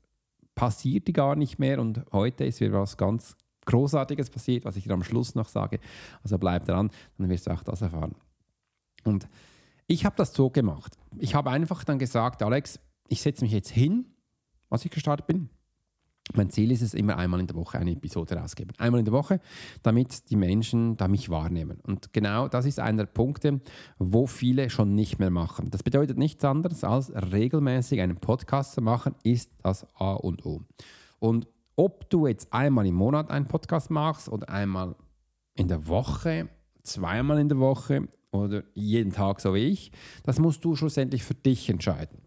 passierte 0.55 1.13
gar 1.13 1.35
nicht 1.35 1.59
mehr. 1.59 1.79
Und 1.79 2.03
heute 2.11 2.45
ist 2.45 2.59
wieder 2.59 2.79
was 2.79 2.97
ganz 2.97 3.35
Großartiges 3.65 4.29
passiert, 4.29 4.65
was 4.65 4.75
ich 4.75 4.83
dir 4.85 4.93
am 4.93 5.03
Schluss 5.03 5.35
noch 5.35 5.47
sage. 5.47 5.79
Also 6.23 6.37
bleib 6.37 6.65
dran, 6.65 6.91
dann 7.17 7.29
wirst 7.29 7.47
du 7.47 7.51
auch 7.51 7.63
das 7.63 7.81
erfahren. 7.81 8.15
Und 9.03 9.27
ich 9.87 10.05
habe 10.05 10.15
das 10.15 10.33
so 10.33 10.49
gemacht. 10.49 10.97
Ich 11.17 11.35
habe 11.35 11.49
einfach 11.49 11.83
dann 11.83 11.99
gesagt, 11.99 12.41
Alex, 12.43 12.79
ich 13.07 13.21
setze 13.21 13.43
mich 13.43 13.51
jetzt 13.51 13.69
hin, 13.69 14.05
als 14.69 14.85
ich 14.85 14.91
gestartet 14.91 15.27
bin. 15.27 15.49
Mein 16.35 16.49
Ziel 16.49 16.71
ist 16.71 16.81
es, 16.81 16.93
immer 16.93 17.17
einmal 17.17 17.41
in 17.41 17.47
der 17.47 17.55
Woche 17.55 17.77
eine 17.77 17.91
Episode 17.91 18.35
rausgeben. 18.35 18.73
Einmal 18.77 18.99
in 18.99 19.05
der 19.05 19.13
Woche, 19.13 19.41
damit 19.83 20.29
die 20.29 20.37
Menschen 20.37 20.95
da 20.95 21.09
mich 21.09 21.29
wahrnehmen. 21.29 21.79
Und 21.83 22.13
genau 22.13 22.47
das 22.47 22.65
ist 22.65 22.79
einer 22.79 23.03
der 23.03 23.11
Punkte, 23.11 23.59
wo 23.99 24.25
viele 24.25 24.69
schon 24.69 24.95
nicht 24.95 25.19
mehr 25.19 25.29
machen. 25.29 25.69
Das 25.69 25.83
bedeutet 25.83 26.17
nichts 26.17 26.45
anderes 26.45 26.85
als 26.85 27.11
regelmäßig 27.13 27.99
einen 27.99 28.15
Podcast 28.15 28.73
zu 28.73 28.81
machen, 28.81 29.15
ist 29.23 29.51
das 29.61 29.85
A 29.95 30.13
und 30.13 30.45
O. 30.45 30.61
Und 31.19 31.47
ob 31.75 32.09
du 32.09 32.27
jetzt 32.27 32.53
einmal 32.53 32.85
im 32.85 32.95
Monat 32.95 33.29
einen 33.29 33.47
Podcast 33.47 33.91
machst 33.91 34.29
oder 34.29 34.47
einmal 34.49 34.95
in 35.55 35.67
der 35.67 35.87
Woche, 35.87 36.49
zweimal 36.83 37.39
in 37.39 37.49
der 37.49 37.59
Woche 37.59 38.07
oder 38.31 38.63
jeden 38.73 39.11
Tag 39.11 39.41
so 39.41 39.53
wie 39.53 39.67
ich, 39.67 39.91
das 40.23 40.39
musst 40.39 40.63
du 40.63 40.75
schlussendlich 40.75 41.23
für 41.23 41.35
dich 41.35 41.69
entscheiden. 41.69 42.22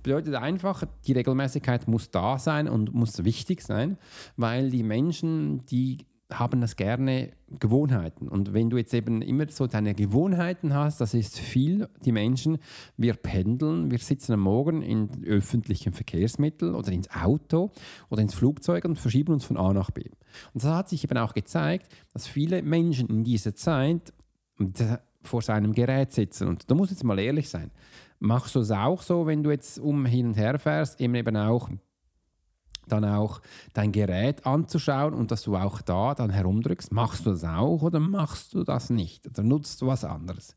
Das 0.00 0.04
bedeutet 0.04 0.34
einfach, 0.36 0.84
die 1.06 1.12
Regelmäßigkeit 1.12 1.86
muss 1.86 2.10
da 2.10 2.38
sein 2.38 2.68
und 2.70 2.94
muss 2.94 3.22
wichtig 3.22 3.60
sein, 3.60 3.98
weil 4.38 4.70
die 4.70 4.82
Menschen, 4.82 5.66
die 5.66 5.98
haben 6.30 6.62
das 6.62 6.76
gerne 6.76 7.32
Gewohnheiten. 7.58 8.26
Und 8.28 8.54
wenn 8.54 8.70
du 8.70 8.78
jetzt 8.78 8.94
eben 8.94 9.20
immer 9.20 9.46
so 9.48 9.66
deine 9.66 9.94
Gewohnheiten 9.94 10.72
hast, 10.72 11.02
das 11.02 11.12
ist 11.12 11.38
viel, 11.38 11.86
die 12.02 12.12
Menschen, 12.12 12.56
wir 12.96 13.12
pendeln, 13.12 13.90
wir 13.90 13.98
sitzen 13.98 14.32
am 14.32 14.40
Morgen 14.40 14.80
in 14.80 15.22
öffentlichen 15.26 15.92
Verkehrsmitteln 15.92 16.74
oder 16.74 16.92
ins 16.92 17.10
Auto 17.10 17.72
oder 18.08 18.22
ins 18.22 18.34
Flugzeug 18.34 18.86
und 18.86 18.96
verschieben 18.96 19.34
uns 19.34 19.44
von 19.44 19.58
A 19.58 19.74
nach 19.74 19.90
B. 19.90 20.04
Und 20.54 20.64
das 20.64 20.70
hat 20.70 20.88
sich 20.88 21.04
eben 21.04 21.18
auch 21.18 21.34
gezeigt, 21.34 21.92
dass 22.14 22.26
viele 22.26 22.62
Menschen 22.62 23.08
in 23.08 23.22
dieser 23.22 23.54
Zeit 23.54 24.14
vor 25.22 25.42
seinem 25.42 25.74
Gerät 25.74 26.12
sitzen. 26.12 26.48
Und 26.48 26.70
da 26.70 26.74
muss 26.74 26.90
jetzt 26.90 27.04
mal 27.04 27.18
ehrlich 27.18 27.50
sein. 27.50 27.70
Machst 28.20 28.54
du 28.54 28.60
es 28.60 28.70
auch 28.70 29.02
so, 29.02 29.26
wenn 29.26 29.42
du 29.42 29.50
jetzt 29.50 29.78
um 29.78 30.04
hin 30.06 30.28
und 30.28 30.36
her 30.36 30.58
fährst, 30.58 31.00
eben 31.00 31.36
auch 31.36 31.68
dann 32.86 33.04
auch 33.04 33.40
dein 33.72 33.92
Gerät 33.92 34.46
anzuschauen 34.46 35.14
und 35.14 35.30
dass 35.30 35.42
du 35.42 35.56
auch 35.56 35.80
da 35.80 36.14
dann 36.14 36.30
herumdrückst. 36.30 36.92
Machst 36.92 37.26
du 37.26 37.30
das 37.30 37.44
auch 37.44 37.82
oder 37.82 38.00
machst 38.00 38.54
du 38.54 38.64
das 38.64 38.90
nicht? 38.90 39.26
Oder 39.26 39.42
nutzt 39.42 39.80
du 39.80 39.86
was 39.86 40.04
anderes? 40.04 40.56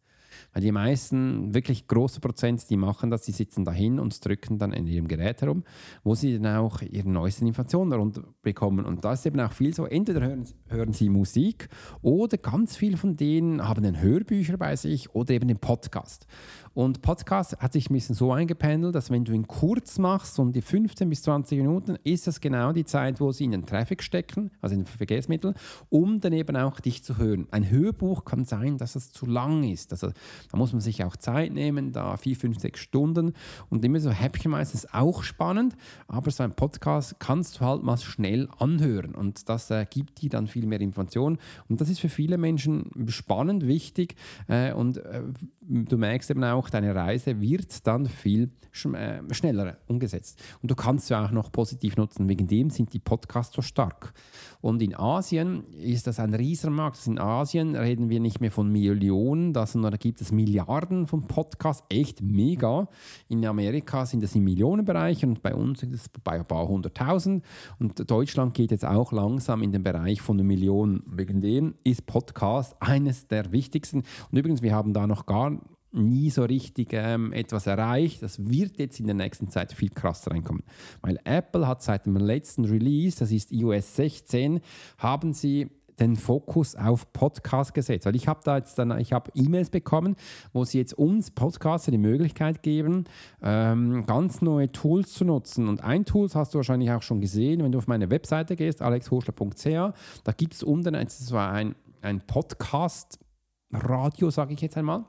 Weil 0.52 0.62
die 0.62 0.72
meisten, 0.72 1.54
wirklich 1.54 1.88
große 1.88 2.20
Prozent, 2.20 2.70
die 2.70 2.78
machen 2.78 3.10
das, 3.10 3.22
die 3.22 3.32
sitzen 3.32 3.66
dahin 3.66 4.00
und 4.00 4.24
drücken 4.26 4.58
dann 4.58 4.74
in 4.74 4.88
ihrem 4.88 5.08
Gerät 5.08 5.42
herum, 5.42 5.64
wo 6.04 6.16
sie 6.16 6.40
dann 6.40 6.58
auch 6.58 6.82
ihre 6.82 7.10
neuesten 7.10 7.48
Informationen 7.48 7.92
darunter 7.92 8.24
bekommen. 8.42 8.86
Und 8.86 9.04
da 9.04 9.14
ist 9.14 9.26
eben 9.26 9.40
auch 9.40 9.52
viel 9.52 9.74
so, 9.74 9.86
entweder 9.86 10.22
hören, 10.22 10.46
hören 10.68 10.94
sie 10.94 11.10
Musik 11.10 11.70
oder 12.02 12.38
ganz 12.38 12.76
viele 12.76 12.98
von 12.98 13.16
denen 13.16 13.68
haben 13.68 13.86
ein 13.86 14.02
Hörbücher 14.02 14.58
bei 14.58 14.76
sich 14.76 15.14
oder 15.14 15.34
eben 15.34 15.48
den 15.48 15.60
Podcast. 15.60 16.28
Und 16.74 17.04
Podcast 17.04 17.56
hat 17.60 17.74
sich 17.74 17.90
ein 17.90 17.94
bisschen 17.94 18.16
so 18.16 18.32
eingependelt, 18.32 18.96
dass 18.96 19.12
wenn 19.12 19.24
du 19.24 19.32
ihn 19.32 19.48
kurz 19.48 20.00
machst, 20.00 20.40
um 20.40 20.52
die 20.52 20.62
15 20.64 21.08
bis 21.08 21.22
20 21.22 21.60
Minuten, 21.60 21.98
ist 22.04 22.26
das 22.26 22.42
genau 22.42 22.72
die 22.72 22.84
Zeit, 22.84 23.20
wo 23.22 23.32
sie 23.32 23.44
in 23.44 23.52
den 23.52 23.68
Traffic 23.68 24.02
stecken, 24.02 24.50
also 24.60 24.74
in 24.74 24.82
den 24.82 24.88
Verkehrsmittel, 24.88 25.54
um 25.90 26.20
dann 26.20 26.34
eben 26.34 26.58
auch 26.58 26.80
dich 26.80 27.04
zu 27.04 27.18
hören. 27.18 27.48
Ein 27.52 27.70
Hörbuch 27.70 28.26
kann 28.26 28.44
sein, 28.46 28.80
dass 28.80 28.96
es 28.96 29.12
zu 29.12 29.28
lang 29.28 29.64
ist. 29.64 29.92
Also 29.92 30.10
da 30.52 30.58
muss 30.58 30.72
man 30.72 30.82
sich 30.82 31.04
auch 31.04 31.16
Zeit 31.16 31.54
nehmen, 31.54 31.92
da 31.92 32.18
vier, 32.18 32.36
fünf, 32.36 32.60
sechs 32.60 32.80
Stunden 32.80 33.34
und 33.70 33.86
immer 33.86 34.00
so 34.00 34.10
häppchenweise 34.10 34.74
ist 34.74 34.96
auch 34.96 35.22
spannend, 35.22 35.76
aber 36.08 36.32
so 36.32 36.42
ein 36.42 36.54
Podcast 36.54 37.20
kannst 37.20 37.60
du 37.60 37.66
halt 37.66 37.84
mal 37.84 37.98
schnell 37.98 38.50
anhören 38.58 39.14
und 39.14 39.48
das 39.48 39.70
äh, 39.70 39.86
gibt 39.88 40.22
dir 40.22 40.32
dann 40.32 40.48
viel 40.48 40.66
mehr 40.66 40.82
Informationen 40.82 41.38
und 41.70 41.82
das 41.82 41.90
ist 41.90 42.00
für 42.00 42.10
viele 42.10 42.40
Menschen 42.40 42.90
spannend, 43.10 43.68
wichtig 43.68 44.16
äh, 44.48 44.74
und 44.74 44.98
äh, 44.98 45.22
du 45.62 45.98
merkst 45.98 46.32
eben 46.32 46.44
auch, 46.44 46.63
deine 46.70 46.96
Reise 46.96 47.40
wird 47.42 47.86
dann 47.88 48.06
viel 48.06 48.52
äh, 48.96 49.22
schneller 49.32 49.78
umgesetzt. 49.88 50.42
Und 50.62 50.72
du 50.72 50.76
kannst 50.76 51.08
sie 51.08 51.18
auch 51.18 51.30
noch 51.30 51.52
positiv 51.52 51.96
nutzen. 51.96 52.28
Wegen 52.28 52.48
dem 52.48 52.72
sind 52.72 52.92
die 52.94 53.00
Podcasts 53.00 53.56
so 53.56 53.62
stark. 53.62 54.14
Und 54.62 54.82
in 54.82 54.96
Asien 54.96 55.66
ist 55.74 56.08
das 56.08 56.20
ein 56.20 56.34
Riesenmarkt. 56.34 56.98
Also 56.98 57.12
in 57.12 57.20
Asien 57.20 57.76
reden 57.76 58.10
wir 58.10 58.20
nicht 58.20 58.42
mehr 58.42 58.50
von 58.50 58.72
Millionen, 58.72 59.54
sondern 59.54 59.92
da 59.92 59.98
gibt 59.98 60.22
es 60.22 60.32
Milliarden 60.32 61.06
von 61.06 61.28
Podcasts. 61.28 61.84
Echt 61.90 62.22
mega. 62.22 62.88
In 63.28 63.46
Amerika 63.46 64.08
sind 64.08 64.24
das 64.24 64.34
im 64.34 64.44
Millionenbereich 64.44 65.24
und 65.24 65.44
bei 65.44 65.54
uns 65.54 65.82
sind 65.82 65.94
es 65.94 66.10
bei 66.24 66.40
ein 66.40 66.48
paar 66.48 66.68
hunderttausend. 66.68 67.46
Und 67.78 68.10
Deutschland 68.10 68.56
geht 68.56 68.72
jetzt 68.72 68.86
auch 68.86 69.12
langsam 69.12 69.62
in 69.62 69.72
den 69.72 69.84
Bereich 69.84 70.22
von 70.22 70.38
einer 70.38 70.48
Million. 70.48 71.04
Wegen 71.06 71.42
dem 71.42 71.76
ist 71.84 72.08
Podcast 72.08 72.76
eines 72.80 73.28
der 73.28 73.52
wichtigsten. 73.52 74.04
Und 74.32 74.38
übrigens, 74.38 74.64
wir 74.64 74.74
haben 74.74 74.94
da 74.94 75.06
noch 75.06 75.28
gar 75.28 75.60
nie 75.94 76.30
so 76.30 76.44
richtig 76.44 76.90
ähm, 76.94 77.32
etwas 77.34 77.68
erreicht. 77.68 78.24
Das 78.24 78.48
wird 78.48 78.80
jetzt 78.80 79.00
in 79.00 79.06
der 79.06 79.16
nächsten 79.16 79.50
Zeit 79.50 79.74
viel 79.74 79.90
krasser 79.90 80.32
reinkommen. 80.32 80.64
Weil 81.02 81.20
Apple 81.24 81.68
hat 81.68 81.82
seit 81.82 82.06
dem 82.06 82.18
letzten 82.18 82.66
Release, 82.66 83.20
das 83.20 83.32
ist 83.32 83.52
iOS 83.52 83.96
16, 83.96 84.62
haben 84.98 85.34
sie 85.34 85.70
den 86.00 86.16
Fokus 86.16 86.76
auf 86.76 87.12
Podcast 87.14 87.74
gesetzt. 87.74 88.06
Weil 88.06 88.16
ich 88.16 88.28
habe 88.28 88.42
da 88.44 88.58
jetzt 88.58 88.78
dann, 88.80 88.98
ich 89.00 89.14
habe 89.14 89.32
E-Mails 89.36 89.70
bekommen, 89.70 90.16
wo 90.52 90.66
sie 90.66 90.80
jetzt 90.80 90.94
uns 90.94 91.30
Podcaster 91.32 91.92
die 91.92 91.98
Möglichkeit 91.98 92.62
geben, 92.64 93.06
ähm, 93.42 94.06
ganz 94.06 94.42
neue 94.42 94.70
Tools 94.72 95.14
zu 95.14 95.24
nutzen. 95.26 95.68
Und 95.68 95.84
ein 95.84 96.06
Tool 96.06 96.30
hast 96.34 96.54
du 96.54 96.58
wahrscheinlich 96.58 96.92
auch 96.92 97.04
schon 97.04 97.22
gesehen, 97.22 97.64
wenn 97.64 97.72
du 97.72 97.78
auf 97.78 97.88
meine 97.88 98.10
Webseite 98.10 98.56
gehst, 98.56 98.82
alexhoschler.ch, 98.82 99.94
da 100.24 100.32
gibt 100.36 100.56
es 100.56 100.64
unten 100.64 100.98
so 101.08 101.38
ein, 101.38 101.76
ein 102.02 102.22
Podcast-Radio, 102.22 104.32
sage 104.32 104.54
ich 104.54 104.62
jetzt 104.62 104.78
einmal 104.78 105.06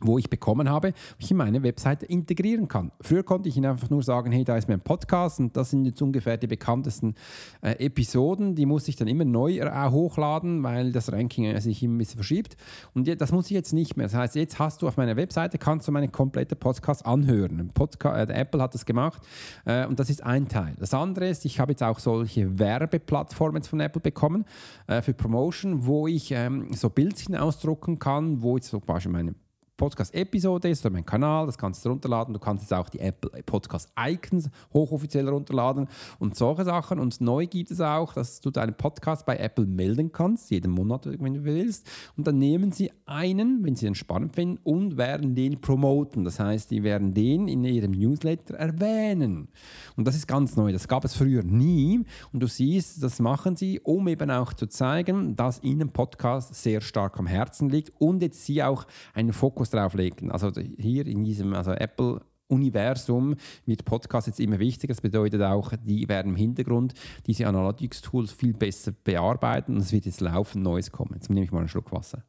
wo 0.00 0.18
ich 0.18 0.30
bekommen 0.30 0.68
habe, 0.68 0.92
ich 1.18 1.30
in 1.30 1.36
meine 1.36 1.62
Webseite 1.62 2.06
integrieren 2.06 2.68
kann. 2.68 2.92
Früher 3.00 3.22
konnte 3.22 3.48
ich 3.48 3.56
Ihnen 3.56 3.70
einfach 3.70 3.90
nur 3.90 4.02
sagen, 4.02 4.32
hey, 4.32 4.44
da 4.44 4.56
ist 4.56 4.68
mein 4.68 4.80
Podcast 4.80 5.40
und 5.40 5.56
das 5.56 5.70
sind 5.70 5.84
jetzt 5.84 6.00
ungefähr 6.02 6.36
die 6.36 6.46
bekanntesten 6.46 7.14
äh, 7.62 7.84
Episoden. 7.84 8.54
Die 8.54 8.66
muss 8.66 8.88
ich 8.88 8.96
dann 8.96 9.08
immer 9.08 9.24
neu 9.24 9.58
äh, 9.58 9.90
hochladen, 9.90 10.62
weil 10.62 10.92
das 10.92 11.12
Ranking 11.12 11.44
äh, 11.44 11.60
sich 11.60 11.82
immer 11.82 11.94
ein 11.94 11.98
bisschen 11.98 12.16
verschiebt. 12.16 12.56
Und 12.94 13.08
das 13.20 13.32
muss 13.32 13.46
ich 13.46 13.52
jetzt 13.52 13.72
nicht 13.72 13.96
mehr. 13.96 14.06
Das 14.06 14.14
heißt, 14.14 14.34
jetzt 14.36 14.58
hast 14.58 14.82
du 14.82 14.88
auf 14.88 14.96
meiner 14.96 15.16
Webseite, 15.16 15.58
kannst 15.58 15.88
du 15.88 15.92
meine 15.92 16.08
komplette 16.08 16.56
Podcast 16.56 17.04
anhören. 17.06 17.70
Podca 17.74 18.22
äh, 18.22 18.32
Apple 18.32 18.62
hat 18.62 18.74
das 18.74 18.86
gemacht 18.86 19.22
äh, 19.64 19.86
und 19.86 19.98
das 19.98 20.10
ist 20.10 20.22
ein 20.22 20.48
Teil. 20.48 20.74
Das 20.78 20.94
andere 20.94 21.28
ist, 21.28 21.44
ich 21.44 21.60
habe 21.60 21.72
jetzt 21.72 21.82
auch 21.82 21.98
solche 21.98 22.58
Werbeplattformen 22.58 23.62
von 23.62 23.80
Apple 23.80 24.00
bekommen 24.00 24.44
äh, 24.86 25.02
für 25.02 25.14
Promotion, 25.14 25.86
wo 25.86 26.06
ich 26.06 26.30
ähm, 26.32 26.72
so 26.72 26.90
Bildchen 26.90 27.36
ausdrucken 27.36 27.98
kann, 27.98 28.42
wo 28.42 28.56
jetzt 28.56 28.68
zum 28.70 28.80
Beispiel 28.80 29.12
meine 29.12 29.34
Podcast-Episode 29.78 30.68
ist 30.68 30.84
oder 30.84 30.92
mein 30.92 31.06
Kanal, 31.06 31.46
das 31.46 31.56
kannst 31.56 31.84
du 31.84 31.88
runterladen. 31.88 32.34
Du 32.34 32.40
kannst 32.40 32.64
jetzt 32.64 32.74
auch 32.74 32.90
die 32.90 32.98
Apple 32.98 33.30
Podcast-Icons 33.44 34.50
hochoffiziell 34.74 35.26
runterladen 35.28 35.88
und 36.18 36.36
solche 36.36 36.64
Sachen. 36.64 36.98
Und 36.98 37.20
neu 37.22 37.46
gibt 37.46 37.70
es 37.70 37.80
auch, 37.80 38.12
dass 38.12 38.40
du 38.40 38.50
deinen 38.50 38.74
Podcast 38.74 39.24
bei 39.24 39.36
Apple 39.36 39.66
melden 39.66 40.12
kannst, 40.12 40.50
jeden 40.50 40.72
Monat, 40.72 41.06
wenn 41.06 41.32
du 41.32 41.44
willst. 41.44 41.88
Und 42.16 42.26
dann 42.26 42.38
nehmen 42.38 42.72
sie 42.72 42.90
einen, 43.08 43.64
wenn 43.64 43.74
sie 43.74 43.86
den 43.86 43.94
spannend 43.94 44.34
finden, 44.34 44.58
und 44.62 44.96
werden 44.96 45.34
den 45.34 45.60
promoten. 45.60 46.24
Das 46.24 46.38
heißt, 46.38 46.70
die 46.70 46.82
werden 46.82 47.14
den 47.14 47.48
in 47.48 47.64
ihrem 47.64 47.92
Newsletter 47.92 48.54
erwähnen. 48.54 49.48
Und 49.96 50.06
das 50.06 50.14
ist 50.14 50.26
ganz 50.26 50.56
neu. 50.56 50.72
Das 50.72 50.88
gab 50.88 51.04
es 51.04 51.14
früher 51.14 51.42
nie. 51.42 52.04
Und 52.32 52.40
du 52.40 52.46
siehst, 52.46 53.02
das 53.02 53.20
machen 53.20 53.56
sie, 53.56 53.80
um 53.80 54.08
eben 54.08 54.30
auch 54.30 54.52
zu 54.52 54.66
zeigen, 54.66 55.36
dass 55.36 55.62
ihnen 55.62 55.90
Podcast 55.90 56.54
sehr 56.54 56.80
stark 56.80 57.18
am 57.18 57.26
Herzen 57.26 57.68
liegt 57.68 57.92
und 58.00 58.22
jetzt 58.22 58.44
sie 58.44 58.62
auch 58.62 58.86
einen 59.14 59.32
Fokus 59.32 59.70
drauf 59.70 59.94
legen. 59.94 60.30
Also 60.30 60.52
hier 60.76 61.06
in 61.06 61.24
diesem 61.24 61.54
also 61.54 61.72
Apple 61.72 62.20
Universum 62.48 63.34
wird 63.66 63.84
Podcast 63.84 64.26
jetzt 64.26 64.40
immer 64.40 64.58
wichtiger. 64.58 64.92
Das 64.92 65.00
bedeutet 65.00 65.42
auch, 65.42 65.72
die 65.84 66.08
werden 66.08 66.30
im 66.30 66.36
Hintergrund 66.36 66.94
diese 67.26 67.46
Analytics-Tools 67.46 68.32
viel 68.32 68.54
besser 68.54 68.92
bearbeiten 69.04 69.74
und 69.74 69.82
es 69.82 69.92
wird 69.92 70.06
jetzt 70.06 70.20
laufend 70.20 70.64
Neues 70.64 70.90
kommen. 70.90 71.12
Jetzt 71.14 71.28
nehme 71.30 71.44
ich 71.44 71.52
mal 71.52 71.60
einen 71.60 71.68
Schluck 71.68 71.92
Wasser. 71.92 72.24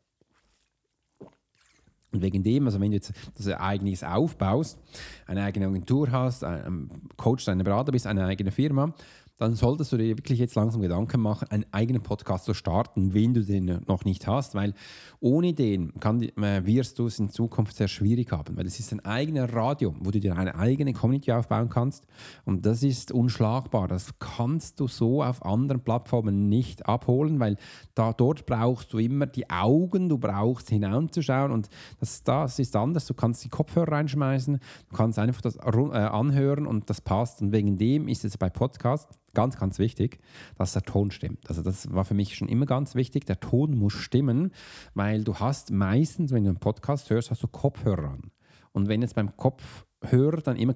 Und 2.11 2.21
wegen 2.21 2.41
dem, 2.43 2.65
also 2.65 2.79
wenn 2.79 2.89
du 2.89 2.95
jetzt 2.95 3.13
das 3.37 3.47
eigenes 3.47 4.03
aufbaust, 4.03 4.79
eine 5.27 5.43
eigene 5.43 5.67
Agentur 5.67 6.11
hast, 6.11 6.43
ein 6.43 6.89
Coach, 7.17 7.47
ein 7.47 7.59
Berater 7.59 7.91
bist, 7.91 8.07
eine 8.07 8.25
eigene 8.25 8.51
Firma, 8.51 8.93
dann 9.39 9.55
solltest 9.55 9.93
du 9.93 9.97
dir 9.97 10.17
wirklich 10.17 10.37
jetzt 10.37 10.55
langsam 10.55 10.81
Gedanken 10.81 11.21
machen, 11.21 11.49
einen 11.49 11.65
eigenen 11.71 12.03
Podcast 12.03 12.43
zu 12.43 12.53
starten, 12.53 13.13
wenn 13.13 13.33
du 13.33 13.43
den 13.43 13.81
noch 13.87 14.03
nicht 14.03 14.27
hast, 14.27 14.53
weil 14.53 14.73
ohne 15.21 15.53
den 15.53 15.93
kann, 16.01 16.21
äh, 16.21 16.65
wirst 16.65 16.99
du 16.99 17.07
es 17.07 17.19
in 17.19 17.29
Zukunft 17.29 17.77
sehr 17.77 17.87
schwierig 17.87 18.33
haben, 18.33 18.57
weil 18.57 18.65
es 18.65 18.79
ist 18.81 18.91
ein 18.91 18.99
eigener 19.05 19.51
Radio, 19.53 19.95
wo 20.01 20.11
du 20.11 20.19
dir 20.19 20.35
eine 20.35 20.55
eigene 20.55 20.91
Community 20.91 21.31
aufbauen 21.31 21.69
kannst 21.69 22.05
und 22.43 22.65
das 22.65 22.83
ist 22.83 23.13
unschlagbar. 23.13 23.87
Das 23.87 24.19
kannst 24.19 24.77
du 24.81 24.87
so 24.87 25.23
auf 25.23 25.45
anderen 25.45 25.81
Plattformen 25.81 26.49
nicht 26.49 26.85
abholen, 26.85 27.39
weil 27.39 27.55
da, 27.95 28.11
dort 28.11 28.45
brauchst 28.45 28.91
du 28.91 28.97
immer 28.97 29.25
die 29.25 29.49
Augen, 29.49 30.09
du 30.09 30.17
brauchst 30.17 30.69
hineinzuschauen 30.69 31.53
und 31.53 31.69
das, 32.01 32.23
das 32.23 32.59
ist 32.59 32.75
anders. 32.75 33.05
Du 33.05 33.13
kannst 33.13 33.41
die 33.45 33.49
Kopfhörer 33.49 33.93
reinschmeißen, 33.93 34.59
du 34.89 34.95
kannst 34.97 35.17
einfach 35.17 35.41
das 35.41 35.55
äh, 35.55 35.59
anhören 35.59 36.67
und 36.67 36.89
das 36.89 36.99
passt 36.99 37.41
und 37.41 37.53
wegen 37.53 37.77
dem 37.77 38.09
ist 38.09 38.25
es 38.25 38.37
bei 38.37 38.49
Podcasts 38.49 39.07
ganz, 39.39 39.57
ganz 39.57 39.79
wichtig, 39.79 40.19
dass 40.57 40.73
der 40.73 40.81
Ton 40.81 41.11
stimmt. 41.11 41.47
Also 41.47 41.61
das 41.61 41.93
war 41.93 42.03
für 42.03 42.13
mich 42.13 42.35
schon 42.35 42.49
immer 42.49 42.65
ganz 42.65 42.93
wichtig. 42.93 43.25
Der 43.25 43.39
Ton 43.39 43.77
muss 43.77 43.93
stimmen, 43.93 44.51
weil 44.95 45.23
du 45.23 45.35
hast 45.35 45.71
meistens, 45.71 46.33
wenn 46.33 46.43
du 46.43 46.49
einen 46.49 46.59
Podcast 46.59 47.09
hörst, 47.09 47.31
hast 47.31 47.41
du 47.41 47.47
Kopfhörer 47.47 48.09
an. 48.09 48.31
Und 48.73 48.89
wenn 48.89 49.01
jetzt 49.01 49.15
beim 49.15 49.37
Kopfhörer 49.37 50.41
dann 50.41 50.57
immer 50.57 50.75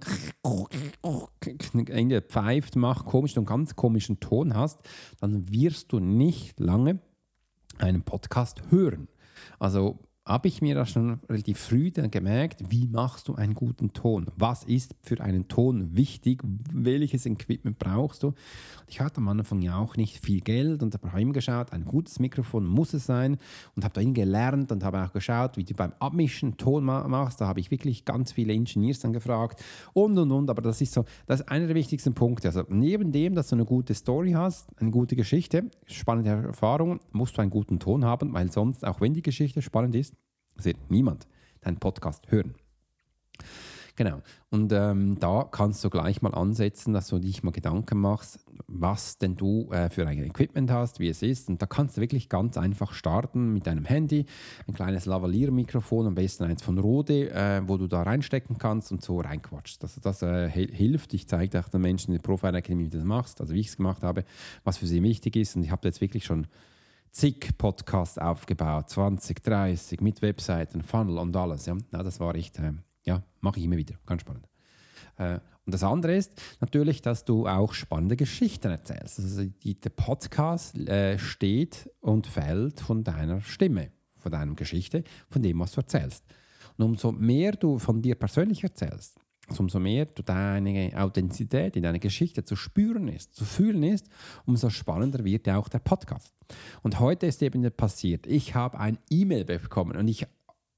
irgendwie 1.73 2.21
pfeift, 2.21 2.77
macht 2.77 3.05
komisch 3.05 3.37
und 3.37 3.43
ganz 3.43 3.75
komischen 3.75 4.21
Ton 4.21 4.55
hast, 4.55 4.79
dann 5.19 5.51
wirst 5.51 5.91
du 5.91 5.99
nicht 5.99 6.57
lange 6.61 7.01
einen 7.79 8.03
Podcast 8.03 8.61
hören. 8.69 9.09
Also 9.59 9.99
habe 10.25 10.47
ich 10.47 10.61
mir 10.61 10.73
da 10.73 10.85
schon 10.85 11.19
relativ 11.29 11.59
früh 11.59 11.91
dann 11.91 12.09
gemerkt, 12.09 12.63
wie 12.69 12.87
machst 12.87 13.27
du 13.27 13.35
einen 13.35 13.53
guten 13.53 13.91
Ton? 13.91 14.27
Was 14.37 14.63
ist 14.63 14.95
für 15.01 15.19
einen 15.19 15.49
Ton 15.49 15.97
wichtig? 15.97 16.41
Welches 16.71 17.25
Equipment 17.25 17.77
brauchst 17.77 18.23
du? 18.23 18.33
Ich 18.87 19.01
hatte 19.01 19.17
am 19.17 19.27
Anfang 19.27 19.61
ja 19.61 19.77
auch 19.77 19.97
nicht 19.97 20.23
viel 20.23 20.39
Geld 20.39 20.81
und 20.81 20.93
habe 20.93 21.19
ihm 21.19 21.33
geschaut, 21.33 21.73
ein 21.73 21.83
gutes 21.83 22.19
Mikrofon 22.19 22.65
muss 22.65 22.93
es 22.93 23.05
sein 23.05 23.37
und 23.75 23.83
habe 23.83 23.93
dahin 23.93 24.13
gelernt 24.13 24.71
und 24.71 24.83
habe 24.85 25.03
auch 25.03 25.11
geschaut, 25.11 25.57
wie 25.57 25.65
du 25.65 25.73
beim 25.73 25.91
Abmischen 25.99 26.55
Ton 26.55 26.85
machst. 26.85 27.41
Da 27.41 27.47
habe 27.47 27.59
ich 27.59 27.69
wirklich 27.69 28.05
ganz 28.05 28.31
viele 28.31 28.53
Engineers 28.53 28.99
dann 28.99 29.11
gefragt 29.11 29.61
und 29.91 30.17
und 30.17 30.31
und. 30.31 30.49
Aber 30.49 30.61
das 30.61 30.79
ist 30.79 30.93
so, 30.93 31.03
das 31.25 31.41
ist 31.41 31.49
einer 31.49 31.67
der 31.67 31.75
wichtigsten 31.75 32.13
Punkte. 32.13 32.47
Also 32.47 32.63
neben 32.69 33.11
dem, 33.11 33.35
dass 33.35 33.49
du 33.49 33.55
eine 33.55 33.65
gute 33.65 33.93
Story 33.93 34.31
hast, 34.31 34.69
eine 34.79 34.91
gute 34.91 35.17
Geschichte, 35.17 35.69
spannende 35.85 36.47
Erfahrungen, 36.47 37.01
musst 37.11 37.37
du 37.37 37.41
einen 37.41 37.51
guten 37.51 37.79
Ton 37.79 38.05
haben, 38.05 38.33
weil 38.33 38.49
sonst, 38.49 38.85
auch 38.85 39.01
wenn 39.01 39.13
die 39.13 39.21
Geschichte 39.21 39.61
spannend 39.61 39.95
ist, 39.95 40.12
wird 40.55 40.77
niemand 40.89 41.27
deinen 41.61 41.77
Podcast 41.77 42.31
hören. 42.31 42.55
Genau. 43.95 44.21
Und 44.49 44.71
ähm, 44.73 45.19
da 45.19 45.47
kannst 45.51 45.83
du 45.83 45.89
gleich 45.91 46.23
mal 46.23 46.33
ansetzen, 46.33 46.93
dass 46.93 47.09
du 47.09 47.19
dich 47.19 47.43
mal 47.43 47.51
Gedanken 47.51 47.99
machst, 47.99 48.39
was 48.65 49.19
denn 49.19 49.35
du 49.35 49.69
äh, 49.71 49.89
für 49.89 50.07
ein 50.07 50.17
Equipment 50.17 50.71
hast, 50.71 50.99
wie 50.99 51.09
es 51.09 51.21
ist. 51.21 51.47
Und 51.47 51.61
da 51.61 51.67
kannst 51.67 51.97
du 51.97 52.01
wirklich 52.01 52.27
ganz 52.27 52.57
einfach 52.57 52.93
starten 52.93 53.53
mit 53.53 53.67
deinem 53.67 53.85
Handy, 53.85 54.25
ein 54.67 54.73
kleines 54.73 55.05
Lavalier-Mikrofon, 55.05 56.07
am 56.07 56.15
besten 56.15 56.45
eins 56.45 56.63
von 56.63 56.79
Rode, 56.79 57.29
äh, 57.29 57.61
wo 57.67 57.77
du 57.77 57.85
da 57.85 58.01
reinstecken 58.01 58.57
kannst 58.57 58.91
und 58.91 59.03
so 59.03 59.19
reinquatschst. 59.19 59.83
Also 59.83 60.01
das 60.01 60.23
äh, 60.23 60.49
hilft. 60.49 61.13
Ich 61.13 61.27
zeige 61.27 61.59
auch 61.59 61.69
den 61.69 61.81
Menschen 61.81 62.13
in 62.13 62.17
der 62.17 62.23
Profile 62.23 62.57
Academy, 62.57 62.85
wie 62.85 62.89
du 62.89 62.97
das 62.97 63.05
machst, 63.05 63.41
also 63.41 63.53
wie 63.53 63.59
ich 63.59 63.67
es 63.67 63.77
gemacht 63.77 64.01
habe, 64.01 64.25
was 64.63 64.77
für 64.77 64.87
sie 64.87 65.03
wichtig 65.03 65.35
ist. 65.35 65.55
Und 65.55 65.63
ich 65.63 65.71
habe 65.71 65.87
jetzt 65.87 66.01
wirklich 66.01 66.25
schon 66.25 66.47
zig 67.13 67.57
Podcasts 67.57 68.17
aufgebaut, 68.17 68.89
20, 68.89 69.41
30 69.41 70.01
mit 70.01 70.21
Webseiten, 70.21 70.81
Funnel 70.81 71.19
und 71.19 71.35
alles. 71.37 71.67
Ja, 71.67 71.77
ja 71.91 72.03
das 72.03 72.19
war 72.19 72.35
echt, 72.35 72.59
äh, 72.59 72.73
ja, 73.03 73.23
mache 73.39 73.59
ich 73.59 73.65
immer 73.65 73.77
wieder, 73.77 73.95
ganz 74.05 74.21
spannend. 74.21 74.49
Äh, 75.17 75.39
und 75.65 75.73
das 75.73 75.83
andere 75.83 76.15
ist 76.15 76.41
natürlich, 76.59 77.01
dass 77.01 77.23
du 77.23 77.47
auch 77.47 77.73
spannende 77.73 78.17
Geschichten 78.17 78.69
erzählst. 78.69 79.19
Also 79.19 79.45
der 79.63 79.89
Podcast 79.91 80.77
äh, 80.77 81.17
steht 81.17 81.89
und 82.01 82.27
fällt 82.27 82.81
von 82.81 83.03
deiner 83.03 83.39
Stimme, 83.41 83.91
von 84.17 84.31
deiner 84.31 84.55
Geschichte, 84.55 85.03
von 85.29 85.41
dem, 85.41 85.59
was 85.59 85.71
du 85.71 85.81
erzählst. 85.81 86.25
Und 86.77 86.85
umso 86.85 87.11
mehr 87.11 87.53
du 87.53 87.77
von 87.77 88.01
dir 88.01 88.15
persönlich 88.15 88.63
erzählst, 88.63 89.19
umso 89.57 89.79
mehr 89.79 90.05
deine 90.05 90.91
Authentizität 90.95 91.75
in 91.75 91.83
deiner 91.83 91.99
Geschichte 91.99 92.43
zu 92.43 92.55
spüren 92.55 93.07
ist, 93.07 93.35
zu 93.35 93.45
fühlen 93.45 93.83
ist, 93.83 94.07
umso 94.45 94.69
spannender 94.69 95.23
wird 95.23 95.47
ja 95.47 95.57
auch 95.57 95.69
der 95.69 95.79
Podcast. 95.79 96.33
Und 96.81 96.99
heute 96.99 97.25
ist 97.25 97.41
eben 97.41 97.69
passiert, 97.71 98.25
ich 98.27 98.55
habe 98.55 98.79
ein 98.79 98.97
E-Mail 99.09 99.45
bekommen 99.45 99.97
und 99.97 100.07
ich 100.07 100.27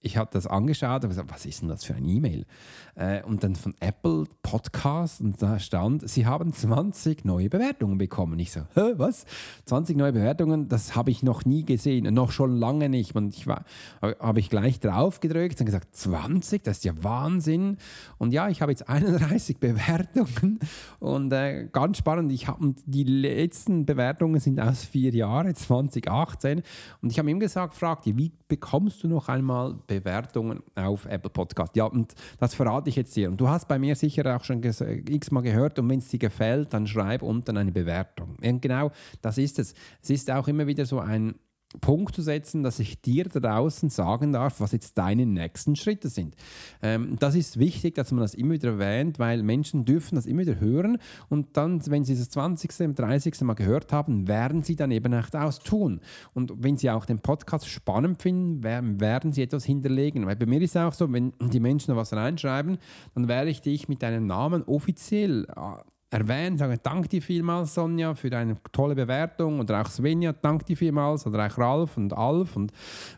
ich 0.05 0.17
habe 0.17 0.29
das 0.31 0.45
angeschaut 0.45 1.03
und 1.03 1.09
gesagt, 1.09 1.31
was 1.31 1.45
ist 1.45 1.61
denn 1.61 1.69
das 1.69 1.83
für 1.83 1.95
ein 1.95 2.05
E-Mail? 2.05 2.45
Äh, 2.93 3.23
und 3.23 3.43
dann 3.43 3.55
von 3.55 3.73
Apple 3.79 4.25
Podcast 4.43 5.19
und 5.19 5.41
da 5.41 5.57
stand, 5.57 6.07
sie 6.07 6.27
haben 6.27 6.53
20 6.53 7.25
neue 7.25 7.49
Bewertungen 7.49 7.97
bekommen. 7.97 8.37
Ich 8.37 8.51
so, 8.51 8.61
Hä, 8.75 8.93
was? 8.97 9.25
20 9.65 9.97
neue 9.97 10.13
Bewertungen, 10.13 10.69
das 10.69 10.95
habe 10.95 11.09
ich 11.09 11.23
noch 11.23 11.43
nie 11.45 11.65
gesehen, 11.65 12.13
noch 12.13 12.31
schon 12.31 12.55
lange 12.55 12.87
nicht. 12.87 13.15
Und 13.15 13.35
ich 13.35 13.47
war, 13.47 13.65
habe 14.01 14.39
ich 14.39 14.51
gleich 14.51 14.79
drauf 14.79 15.19
gedrückt 15.21 15.59
und 15.59 15.65
gesagt, 15.65 15.95
20, 15.95 16.63
das 16.63 16.77
ist 16.77 16.85
ja 16.85 16.93
Wahnsinn. 17.03 17.77
Und 18.19 18.31
ja, 18.31 18.47
ich 18.47 18.61
habe 18.61 18.71
jetzt 18.71 18.87
31 18.87 19.57
Bewertungen 19.59 20.59
und 20.99 21.33
äh, 21.33 21.67
ganz 21.71 21.97
spannend. 21.97 22.31
Ich 22.31 22.47
habe 22.47 22.75
die 22.85 23.03
letzten 23.03 23.87
Bewertungen 23.87 24.39
sind 24.39 24.59
aus 24.61 24.83
vier 24.83 25.13
Jahren, 25.15 25.55
2018. 25.55 26.61
Und 27.01 27.11
ich 27.11 27.17
habe 27.17 27.31
ihm 27.31 27.39
gesagt, 27.39 27.73
fragt 27.73 28.05
wie 28.05 28.31
bekommst 28.47 29.03
du 29.03 29.07
noch 29.07 29.29
einmal 29.29 29.73
Bewertungen? 29.87 29.94
Bewertungen 29.99 30.61
auf 30.75 31.05
Apple 31.05 31.29
Podcast. 31.29 31.75
Ja, 31.75 31.85
und 31.85 32.13
das 32.39 32.53
verrate 32.55 32.89
ich 32.89 32.95
jetzt 32.95 33.15
dir. 33.15 33.29
Und 33.29 33.39
du 33.39 33.47
hast 33.47 33.67
bei 33.67 33.79
mir 33.79 33.95
sicher 33.95 34.35
auch 34.35 34.43
schon 34.43 34.63
x-mal 34.63 35.41
gehört, 35.41 35.79
und 35.79 35.89
wenn 35.89 35.99
es 35.99 36.09
dir 36.09 36.19
gefällt, 36.19 36.73
dann 36.73 36.87
schreib 36.87 37.21
unten 37.21 37.57
eine 37.57 37.71
Bewertung. 37.71 38.37
Und 38.43 38.61
genau 38.61 38.91
das 39.21 39.37
ist 39.37 39.59
es. 39.59 39.73
Es 40.01 40.09
ist 40.09 40.31
auch 40.31 40.47
immer 40.47 40.67
wieder 40.67 40.85
so 40.85 40.99
ein 40.99 41.35
Punkt 41.81 42.15
zu 42.15 42.21
setzen, 42.21 42.63
dass 42.63 42.79
ich 42.79 43.01
dir 43.01 43.25
draußen 43.25 43.89
sagen 43.89 44.33
darf, 44.33 44.59
was 44.59 44.71
jetzt 44.71 44.97
deine 44.97 45.25
nächsten 45.25 45.75
Schritte 45.75 46.09
sind. 46.09 46.35
Ähm, 46.81 47.17
das 47.19 47.35
ist 47.35 47.59
wichtig, 47.59 47.95
dass 47.95 48.11
man 48.11 48.21
das 48.21 48.33
immer 48.33 48.53
wieder 48.53 48.71
erwähnt, 48.71 49.19
weil 49.19 49.43
Menschen 49.43 49.85
dürfen 49.85 50.15
das 50.15 50.25
immer 50.25 50.41
wieder 50.41 50.59
hören 50.59 50.97
und 51.29 51.57
dann, 51.57 51.85
wenn 51.87 52.03
sie 52.03 52.15
das 52.15 52.29
20., 52.29 52.95
30. 52.95 53.41
Mal 53.41 53.53
gehört 53.53 53.91
haben, 53.91 54.27
werden 54.27 54.61
sie 54.61 54.75
dann 54.75 54.91
eben 54.91 55.13
auch 55.13 55.29
das 55.29 55.59
tun. 55.59 56.01
Und 56.33 56.63
wenn 56.63 56.77
sie 56.77 56.89
auch 56.89 57.05
den 57.05 57.19
Podcast 57.19 57.67
spannend 57.67 58.21
finden, 58.21 58.63
werden, 58.63 59.33
sie 59.33 59.43
etwas 59.43 59.65
hinterlegen. 59.65 60.25
Weil 60.25 60.35
bei 60.35 60.45
mir 60.45 60.61
ist 60.61 60.75
es 60.75 60.81
auch 60.81 60.93
so, 60.93 61.11
wenn 61.11 61.33
die 61.39 61.59
Menschen 61.59 61.95
was 61.95 62.13
reinschreiben, 62.13 62.77
dann 63.13 63.27
werde 63.27 63.49
ich 63.49 63.61
dich 63.61 63.87
mit 63.87 64.01
deinem 64.01 64.27
Namen 64.27 64.63
offiziell 64.63 65.45
äh, 65.55 65.94
erwähnen, 66.15 66.57
sagen, 66.57 66.79
danke 66.81 67.07
dir 67.07 67.21
vielmals, 67.21 67.73
Sonja, 67.73 68.15
für 68.15 68.29
deine 68.29 68.57
tolle 68.71 68.95
Bewertung. 68.95 69.59
Oder 69.59 69.81
auch 69.81 69.89
Svenja, 69.89 70.33
danke 70.33 70.65
dir 70.65 70.77
vielmals. 70.77 71.25
Oder 71.25 71.45
auch 71.45 71.57
Ralf 71.57 71.97
und 71.97 72.13
Alf 72.13 72.55
und 72.55 72.71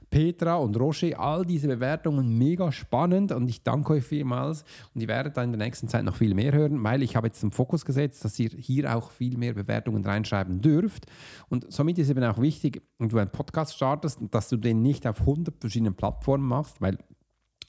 Petra 0.09 0.55
und 0.55 0.79
Roger, 0.79 1.19
all 1.19 1.45
diese 1.45 1.67
Bewertungen 1.67 2.37
mega 2.37 2.71
spannend. 2.71 3.31
Und 3.31 3.49
ich 3.49 3.63
danke 3.63 3.93
euch 3.93 4.03
vielmals. 4.03 4.63
Und 4.93 5.01
ihr 5.01 5.07
werdet 5.07 5.37
dann 5.37 5.45
in 5.45 5.59
der 5.59 5.65
nächsten 5.67 5.87
Zeit 5.87 6.03
noch 6.03 6.15
viel 6.15 6.33
mehr 6.33 6.53
hören, 6.53 6.83
weil 6.83 7.03
ich 7.03 7.15
habe 7.15 7.27
jetzt 7.27 7.39
zum 7.39 7.51
Fokus 7.51 7.85
gesetzt, 7.85 8.23
dass 8.25 8.37
ihr 8.39 8.49
hier 8.49 8.95
auch 8.95 9.11
viel 9.11 9.37
mehr 9.37 9.53
Bewertungen 9.53 10.03
reinschreiben 10.03 10.61
dürft. 10.61 11.05
Und 11.49 11.71
somit 11.71 11.97
ist 11.97 12.09
eben 12.09 12.23
auch 12.23 12.41
wichtig, 12.41 12.81
wenn 12.99 13.09
du 13.09 13.17
einen 13.17 13.31
Podcast 13.31 13.75
startest, 13.75 14.19
dass 14.31 14.49
du 14.49 14.57
den 14.57 14.81
nicht 14.81 15.05
auf 15.07 15.21
100 15.21 15.55
verschiedenen 15.59 15.95
Plattformen 15.95 16.47
machst, 16.47 16.81
weil 16.81 16.97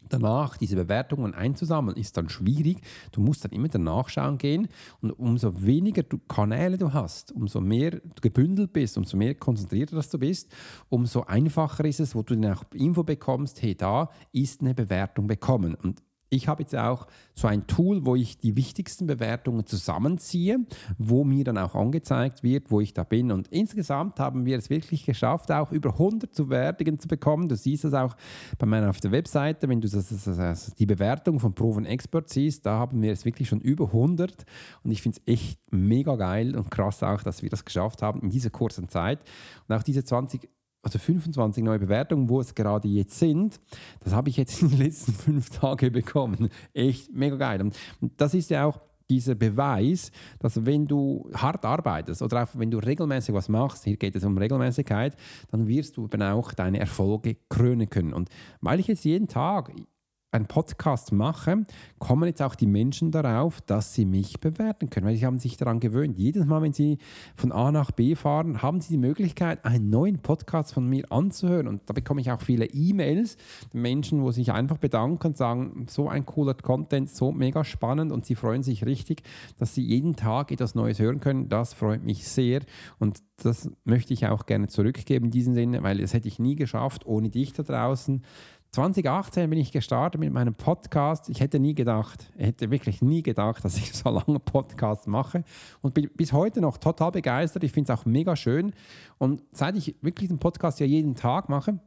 danach 0.09 0.57
diese 0.57 0.77
Bewertungen 0.77 1.35
einzusammeln, 1.35 1.97
ist 1.97 2.16
dann 2.16 2.29
schwierig. 2.29 2.81
Du 3.12 3.21
musst 3.21 3.44
dann 3.44 3.53
immer 3.53 3.68
danach 3.68 4.09
schauen 4.09 4.38
gehen 4.38 4.68
und 5.01 5.12
umso 5.12 5.64
weniger 5.64 6.03
du 6.03 6.18
Kanäle 6.29 6.79
du 6.79 6.92
hast, 6.92 7.33
umso 7.33 7.61
mehr 7.61 7.90
du 7.90 8.21
gebündelt 8.21 8.73
bist, 8.73 8.99
umso 8.99 9.16
mehr 9.16 9.35
konzentrierter 9.35 9.97
dass 9.97 10.11
du 10.11 10.18
bist, 10.18 10.51
umso 10.88 11.23
einfacher 11.23 11.85
ist 11.85 12.01
es, 12.01 12.14
wo 12.14 12.23
du 12.23 12.37
dann 12.37 12.53
auch 12.53 12.64
Info 12.75 13.03
bekommst, 13.03 13.62
hey, 13.62 13.75
da 13.75 14.11
ist 14.33 14.61
eine 14.61 14.75
Bewertung 14.75 15.27
bekommen. 15.27 15.75
Und 15.75 16.03
ich 16.31 16.49
habe 16.49 16.62
jetzt 16.62 16.77
auch 16.77 17.07
so 17.35 17.49
ein 17.49 17.67
Tool, 17.67 18.05
wo 18.05 18.17
ich 18.17 18.38
die 18.38 18.57
wichtigsten 18.57 19.07
Bewertungen 19.07 19.67
zusammenziehe, 19.67 20.59
wo 20.99 21.25
mir 21.25 21.45
dann 21.45 21.59
auch 21.59 21.75
angezeigt 21.75 22.43
wird, 22.43 22.71
wo 22.71 22.81
ich 22.81 22.93
da 22.93 23.05
bin. 23.05 23.33
Und 23.33 23.49
insgesamt 23.49 24.21
haben 24.21 24.45
wir 24.45 24.59
es 24.59 24.71
wirklich 24.71 25.07
geschafft, 25.07 25.51
auch 25.51 25.73
über 25.73 25.91
100 25.91 26.35
Bewertungen 26.35 26.99
zu 26.99 27.09
bekommen. 27.09 27.49
Du 27.49 27.57
siehst 27.57 27.85
es 27.85 27.95
auch 27.95 28.17
bei 28.59 28.67
meiner 28.67 28.91
auf 28.91 29.01
der 29.01 29.12
Webseite, 29.12 29.69
wenn 29.69 29.81
du 29.81 29.88
das, 29.88 30.09
das, 30.09 30.25
das, 30.25 30.75
die 30.75 30.87
Bewertung 30.87 31.41
von 31.41 31.55
Proven 31.55 31.87
Expert 31.87 32.29
siehst, 32.29 32.67
da 32.67 32.79
haben 32.79 33.01
wir 33.03 33.12
es 33.12 33.25
wirklich 33.25 33.49
schon 33.49 33.61
über 33.61 33.87
100. 33.87 34.45
Und 34.83 34.91
ich 34.91 35.03
finde 35.03 35.21
es 35.25 35.33
echt 35.33 35.61
mega 35.71 36.17
geil 36.17 36.57
und 36.57 36.71
krass 36.71 37.03
auch, 37.03 37.23
dass 37.23 37.43
wir 37.43 37.49
das 37.49 37.64
geschafft 37.64 38.03
haben 38.03 38.21
in 38.21 38.31
dieser 38.31 38.51
kurzen 38.51 38.88
Zeit. 38.88 39.21
Und 39.67 39.75
auch 39.75 39.83
diese 39.83 40.05
20 40.05 40.49
also 40.88 40.98
25 40.98 41.62
neue 41.62 41.79
Bewertungen, 41.79 42.29
wo 42.29 42.40
es 42.40 42.55
gerade 42.55 42.88
jetzt 42.88 43.18
sind, 43.18 43.61
das 44.01 44.14
habe 44.14 44.29
ich 44.31 44.37
jetzt 44.37 44.62
in 44.62 44.70
den 44.70 44.79
letzten 44.79 45.12
fünf 45.24 45.51
Tagen 45.51 45.92
bekommen. 45.92 46.48
Echt 46.72 47.12
mega 47.12 47.37
geil. 47.37 47.61
Und 47.61 47.77
das 48.16 48.35
ist 48.35 48.51
ja 48.51 48.64
auch 48.64 48.81
dieser 49.11 49.35
Beweis, 49.35 50.11
dass 50.38 50.66
wenn 50.66 50.87
du 50.87 51.31
hart 51.35 51.64
arbeitest 51.64 52.20
oder 52.22 52.44
auch 52.44 52.48
wenn 52.55 52.70
du 52.70 52.79
regelmäßig 52.79 53.35
was 53.35 53.48
machst, 53.48 53.85
hier 53.85 53.96
geht 53.96 54.16
es 54.16 54.24
um 54.24 54.37
Regelmäßigkeit, 54.37 55.16
dann 55.51 55.66
wirst 55.66 55.96
du 55.96 56.05
eben 56.05 56.22
auch 56.22 56.53
deine 56.53 56.79
Erfolge 56.79 57.37
krönen 57.48 57.88
können. 57.88 58.12
Und 58.12 58.29
weil 58.61 58.81
ich 58.81 58.87
jetzt 58.87 59.05
jeden 59.05 59.29
Tag 59.29 59.72
einen 60.31 60.47
Podcast 60.47 61.11
mache, 61.12 61.64
kommen 61.99 62.27
jetzt 62.27 62.43
auch 62.43 62.55
die 62.55 62.67
Menschen 62.67 63.11
darauf, 63.11 63.62
dass 63.62 63.95
sie 63.95 64.05
mich 64.05 64.41
bewerten 64.41 64.91
können, 64.91 65.07
weil 65.07 65.17
sie 65.17 65.25
haben 65.25 65.38
sich 65.38 65.57
daran 65.57 65.81
gewöhnt. 65.81 66.19
Jedes 66.19 66.45
Mal, 66.45 66.61
wenn 66.61 66.75
sie 66.75 66.99
von 67.35 67.51
A 67.51 67.73
nach 67.73 67.93
B 67.93 68.14
fahren, 68.14 68.61
haben 68.61 68.81
sie 68.83 68.91
die 68.91 68.99
Möglichkeit, 68.99 69.64
einen 69.64 69.88
neuen 69.88 70.19
Podcast 70.19 70.75
von 70.75 70.87
mir 70.87 71.11
anzuhören. 71.11 71.67
Und 71.67 71.88
da 71.88 71.95
bekomme 71.95 72.21
ich 72.21 72.31
auch 72.31 72.43
viele 72.43 72.67
E-Mails, 72.67 73.38
Menschen, 73.73 74.23
wo 74.23 74.31
sich 74.31 74.53
einfach 74.53 74.77
bedanken 74.77 75.29
und 75.29 75.37
sagen, 75.38 75.87
so 75.88 76.09
ein 76.09 76.27
cooler 76.27 76.55
Content, 76.55 77.09
so 77.09 77.33
mega 77.33 77.64
spannend 77.64 78.12
und 78.12 78.27
sie 78.27 78.35
freuen 78.35 78.62
sich 78.62 78.85
richtig, 78.85 79.23
dass 79.59 79.75
sie 79.75 79.83
jeden 79.83 80.14
Tag 80.14 80.53
etwas 80.53 80.75
Neues 80.75 80.99
hören 80.99 81.21
können. 81.21 81.49
Das 81.49 81.73
freut 81.73 82.05
mich 82.05 82.29
sehr 82.29 82.61
und 82.99 83.23
das 83.43 83.71
möchte 83.85 84.12
ich 84.12 84.27
auch 84.27 84.47
gerne 84.47 84.67
zurückgeben 84.67 85.27
in 85.27 85.31
diesem 85.31 85.55
Sinne, 85.55 85.83
weil 85.83 85.99
das 85.99 86.12
hätte 86.12 86.29
ich 86.29 86.38
nie 86.38 86.57
geschafft 86.57 87.07
ohne 87.07 87.31
dich 87.31 87.53
da 87.53 87.62
draußen 87.62 88.23
2018 88.73 89.49
bin 89.49 89.59
ich 89.59 89.73
gestartet 89.73 90.21
mit 90.21 90.33
meinem 90.33 90.55
Podcast. 90.55 91.31
Ich 91.31 91.41
hätte 91.41 91.59
nie 91.59 91.75
gedacht, 91.75 92.31
ich 92.37 92.47
hätte 92.47 92.71
wirklich 92.71 93.01
nie 93.01 93.23
gedacht, 93.23 93.65
dass 93.65 93.77
ich 93.77 93.95
so 93.95 94.11
lange 94.11 94.39
Podcast 94.41 95.07
mache 95.07 95.45
und 95.81 95.95
bin 95.95 96.11
bis 96.15 96.33
heute 96.33 96.61
noch 96.61 96.77
total 96.77 97.13
begeistert. 97.13 97.65
Ich 97.65 97.73
finde 97.73 97.93
es 97.93 97.99
auch 97.99 98.05
mega 98.05 98.37
schön. 98.37 98.73
Und 99.17 99.43
seit 99.53 99.77
ich 99.77 99.97
wirklich 100.03 100.29
den 100.29 100.39
Podcast 100.39 100.81
ja 100.81 100.87
jeden 100.87 101.15
Tag 101.15 101.49
mache, 101.49 101.79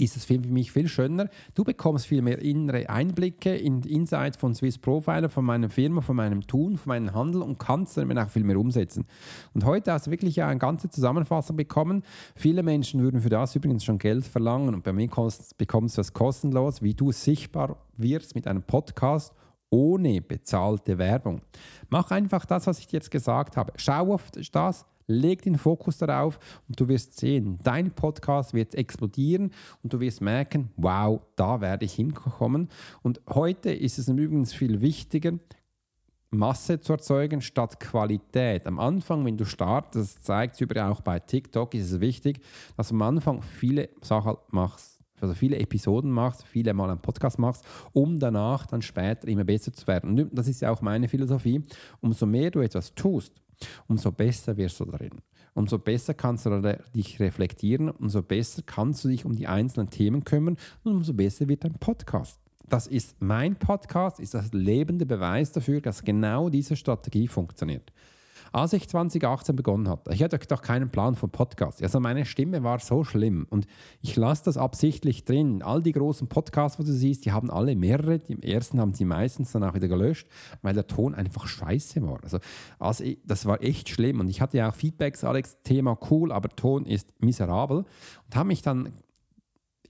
ist 0.00 0.16
es 0.16 0.24
für 0.24 0.38
mich 0.38 0.72
viel 0.72 0.88
schöner. 0.88 1.28
Du 1.54 1.64
bekommst 1.64 2.06
viel 2.06 2.22
mehr 2.22 2.40
innere 2.40 2.88
Einblicke 2.88 3.54
in 3.54 3.82
Insights 3.82 4.36
von 4.36 4.54
Swiss 4.54 4.78
Profiler, 4.78 5.28
von 5.28 5.44
meiner 5.44 5.68
Firma, 5.68 6.00
von 6.00 6.16
meinem 6.16 6.46
Tun, 6.46 6.76
von 6.76 6.88
meinem 6.88 7.14
Handel 7.14 7.42
und 7.42 7.58
kannst 7.58 7.96
dann 7.96 8.18
auch 8.18 8.30
viel 8.30 8.44
mehr 8.44 8.58
umsetzen. 8.58 9.06
Und 9.54 9.64
heute 9.64 9.92
hast 9.92 10.06
du 10.06 10.10
wirklich 10.10 10.42
eine 10.42 10.58
ganze 10.58 10.88
Zusammenfassung 10.88 11.56
bekommen. 11.56 12.02
Viele 12.34 12.62
Menschen 12.62 13.02
würden 13.02 13.20
für 13.20 13.28
das 13.28 13.54
übrigens 13.54 13.84
schon 13.84 13.98
Geld 13.98 14.24
verlangen 14.24 14.74
und 14.74 14.82
bei 14.82 14.92
mir 14.92 15.08
bekommst 15.58 15.96
du 15.96 16.00
das 16.00 16.12
kostenlos, 16.12 16.82
wie 16.82 16.94
du 16.94 17.12
sichtbar 17.12 17.76
wirst 17.96 18.34
mit 18.34 18.46
einem 18.46 18.62
Podcast 18.62 19.34
ohne 19.70 20.20
bezahlte 20.20 20.98
Werbung. 20.98 21.40
Mach 21.88 22.10
einfach 22.10 22.44
das, 22.44 22.66
was 22.66 22.78
ich 22.80 22.88
dir 22.88 22.96
jetzt 22.96 23.10
gesagt 23.10 23.56
habe. 23.56 23.72
Schau 23.76 24.14
auf 24.14 24.30
das, 24.52 24.84
leg 25.10 25.42
den 25.42 25.58
Fokus 25.58 25.98
darauf 25.98 26.38
und 26.68 26.80
du 26.80 26.88
wirst 26.88 27.18
sehen, 27.18 27.58
dein 27.62 27.90
Podcast 27.90 28.54
wird 28.54 28.74
explodieren 28.74 29.52
und 29.82 29.92
du 29.92 30.00
wirst 30.00 30.20
merken, 30.20 30.70
wow, 30.76 31.20
da 31.36 31.60
werde 31.60 31.84
ich 31.84 31.94
hinkommen. 31.94 32.68
Und 33.02 33.20
heute 33.28 33.72
ist 33.72 33.98
es 33.98 34.08
übrigens 34.08 34.52
viel 34.52 34.80
wichtiger, 34.80 35.32
Masse 36.32 36.80
zu 36.80 36.92
erzeugen 36.92 37.40
statt 37.40 37.80
Qualität. 37.80 38.68
Am 38.68 38.78
Anfang, 38.78 39.24
wenn 39.24 39.36
du 39.36 39.44
startest, 39.44 40.16
das 40.16 40.22
zeigt 40.22 40.54
es 40.54 40.60
übrigens 40.60 40.98
auch 40.98 41.00
bei 41.00 41.18
TikTok, 41.18 41.74
ist 41.74 41.90
es 41.90 42.00
wichtig, 42.00 42.40
dass 42.76 42.88
du 42.88 42.94
am 42.94 43.02
Anfang 43.02 43.42
viele 43.42 43.88
Sachen 44.00 44.36
machst, 44.50 45.00
also 45.20 45.34
viele 45.34 45.58
Episoden 45.58 46.10
machst, 46.10 46.44
viele 46.46 46.72
Mal 46.72 46.90
einen 46.90 47.02
Podcast 47.02 47.40
machst, 47.40 47.64
um 47.92 48.20
danach 48.20 48.66
dann 48.66 48.80
später 48.80 49.26
immer 49.26 49.42
besser 49.42 49.72
zu 49.72 49.84
werden. 49.88 50.20
Und 50.20 50.38
das 50.38 50.46
ist 50.46 50.62
ja 50.62 50.70
auch 50.70 50.82
meine 50.82 51.08
Philosophie. 51.08 51.62
Umso 52.00 52.26
mehr 52.26 52.52
du 52.52 52.60
etwas 52.60 52.94
tust, 52.94 53.42
umso 53.88 54.12
besser 54.12 54.56
wirst 54.56 54.80
du 54.80 54.84
darin. 54.84 55.20
Umso 55.54 55.78
besser 55.78 56.14
kannst 56.14 56.46
du 56.46 56.78
dich 56.94 57.20
reflektieren, 57.20 57.90
umso 57.90 58.22
besser 58.22 58.62
kannst 58.64 59.04
du 59.04 59.08
dich 59.08 59.24
um 59.24 59.34
die 59.34 59.46
einzelnen 59.46 59.90
Themen 59.90 60.24
kümmern 60.24 60.56
und 60.84 60.92
umso 60.92 61.12
besser 61.12 61.48
wird 61.48 61.64
dein 61.64 61.74
Podcast. 61.74 62.38
Das 62.68 62.86
ist 62.86 63.16
mein 63.18 63.56
Podcast, 63.56 64.20
ist 64.20 64.34
das 64.34 64.52
lebende 64.52 65.04
Beweis 65.04 65.50
dafür, 65.50 65.80
dass 65.80 66.04
genau 66.04 66.50
diese 66.50 66.76
Strategie 66.76 67.26
funktioniert. 67.26 67.92
Als 68.52 68.72
ich 68.72 68.88
2018 68.88 69.54
begonnen 69.54 69.88
hatte, 69.88 70.12
ich 70.12 70.22
hatte 70.22 70.38
doch 70.38 70.62
keinen 70.62 70.90
Plan 70.90 71.14
von 71.14 71.30
Podcast. 71.30 71.82
Also 71.82 72.00
meine 72.00 72.24
Stimme 72.24 72.62
war 72.62 72.78
so 72.80 73.04
schlimm 73.04 73.46
und 73.50 73.66
ich 74.00 74.16
lasse 74.16 74.44
das 74.44 74.56
absichtlich 74.56 75.24
drin. 75.24 75.62
All 75.62 75.82
die 75.82 75.92
großen 75.92 76.28
Podcasts, 76.28 76.78
wo 76.78 76.82
du 76.82 76.92
siehst, 76.92 77.24
die 77.24 77.32
haben 77.32 77.50
alle 77.50 77.76
mehrere. 77.76 78.18
Die 78.18 78.42
ersten 78.42 78.80
haben 78.80 78.94
sie 78.94 79.04
meistens 79.04 79.52
danach 79.52 79.74
wieder 79.74 79.88
gelöscht, 79.88 80.26
weil 80.62 80.74
der 80.74 80.86
Ton 80.86 81.14
einfach 81.14 81.46
scheiße 81.46 82.02
war. 82.02 82.22
Also, 82.22 82.38
also 82.78 83.04
das 83.24 83.46
war 83.46 83.62
echt 83.62 83.88
schlimm 83.88 84.20
und 84.20 84.28
ich 84.28 84.40
hatte 84.40 84.58
ja 84.58 84.70
auch 84.70 84.74
Feedbacks, 84.74 85.24
Alex, 85.24 85.58
Thema 85.62 85.96
cool, 86.10 86.32
aber 86.32 86.48
Ton 86.48 86.86
ist 86.86 87.12
miserabel 87.20 87.84
und 88.26 88.36
habe 88.36 88.48
mich 88.48 88.62
dann 88.62 88.92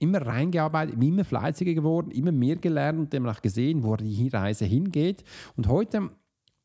immer 0.01 0.25
reingearbeitet, 0.25 1.01
immer 1.01 1.23
fleißiger 1.23 1.73
geworden, 1.73 2.11
immer 2.11 2.31
mehr 2.31 2.55
gelernt 2.55 2.99
und 2.99 3.13
demnach 3.13 3.41
gesehen, 3.41 3.83
wo 3.83 3.95
die 3.95 4.27
Reise 4.29 4.65
hingeht. 4.65 5.23
Und 5.55 5.67
heute 5.67 6.09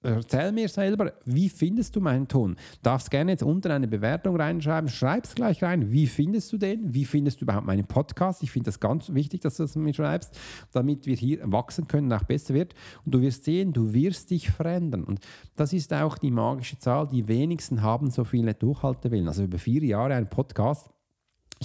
erzähl 0.06 0.52
mir 0.52 0.68
selber, 0.68 1.12
wie 1.24 1.48
findest 1.48 1.96
du 1.96 2.00
meinen 2.00 2.28
Ton? 2.28 2.56
Darfst 2.82 3.10
gerne 3.10 3.32
jetzt 3.32 3.42
unten 3.42 3.70
eine 3.70 3.88
Bewertung 3.88 4.36
reinschreiben, 4.36 4.88
schreib 4.88 5.24
es 5.24 5.34
gleich 5.34 5.62
rein. 5.62 5.90
Wie 5.90 6.06
findest 6.06 6.52
du 6.52 6.58
den? 6.58 6.94
Wie 6.94 7.04
findest 7.04 7.40
du 7.40 7.44
überhaupt 7.44 7.66
meinen 7.66 7.86
Podcast? 7.86 8.42
Ich 8.42 8.50
finde 8.50 8.66
das 8.66 8.80
ganz 8.80 9.12
wichtig, 9.12 9.40
dass 9.42 9.56
du 9.56 9.64
das 9.64 9.76
mir 9.76 9.94
schreibst, 9.94 10.38
damit 10.72 11.06
wir 11.06 11.16
hier 11.16 11.40
wachsen 11.44 11.86
können 11.86 12.12
und 12.12 12.18
auch 12.18 12.24
besser 12.24 12.54
wird. 12.54 12.74
Und 13.04 13.14
du 13.14 13.20
wirst 13.20 13.44
sehen, 13.44 13.72
du 13.72 13.92
wirst 13.92 14.30
dich 14.30 14.50
verändern. 14.50 15.04
Und 15.04 15.20
das 15.56 15.72
ist 15.72 15.92
auch 15.92 16.18
die 16.18 16.30
magische 16.30 16.78
Zahl. 16.78 17.08
Die 17.08 17.28
wenigsten 17.28 17.82
haben 17.82 18.10
so 18.10 18.24
viele 18.24 18.54
Durchhaltewillen. 18.54 19.28
Also 19.28 19.44
über 19.44 19.58
vier 19.58 19.82
Jahre 19.84 20.14
ein 20.14 20.28
Podcast 20.28 20.90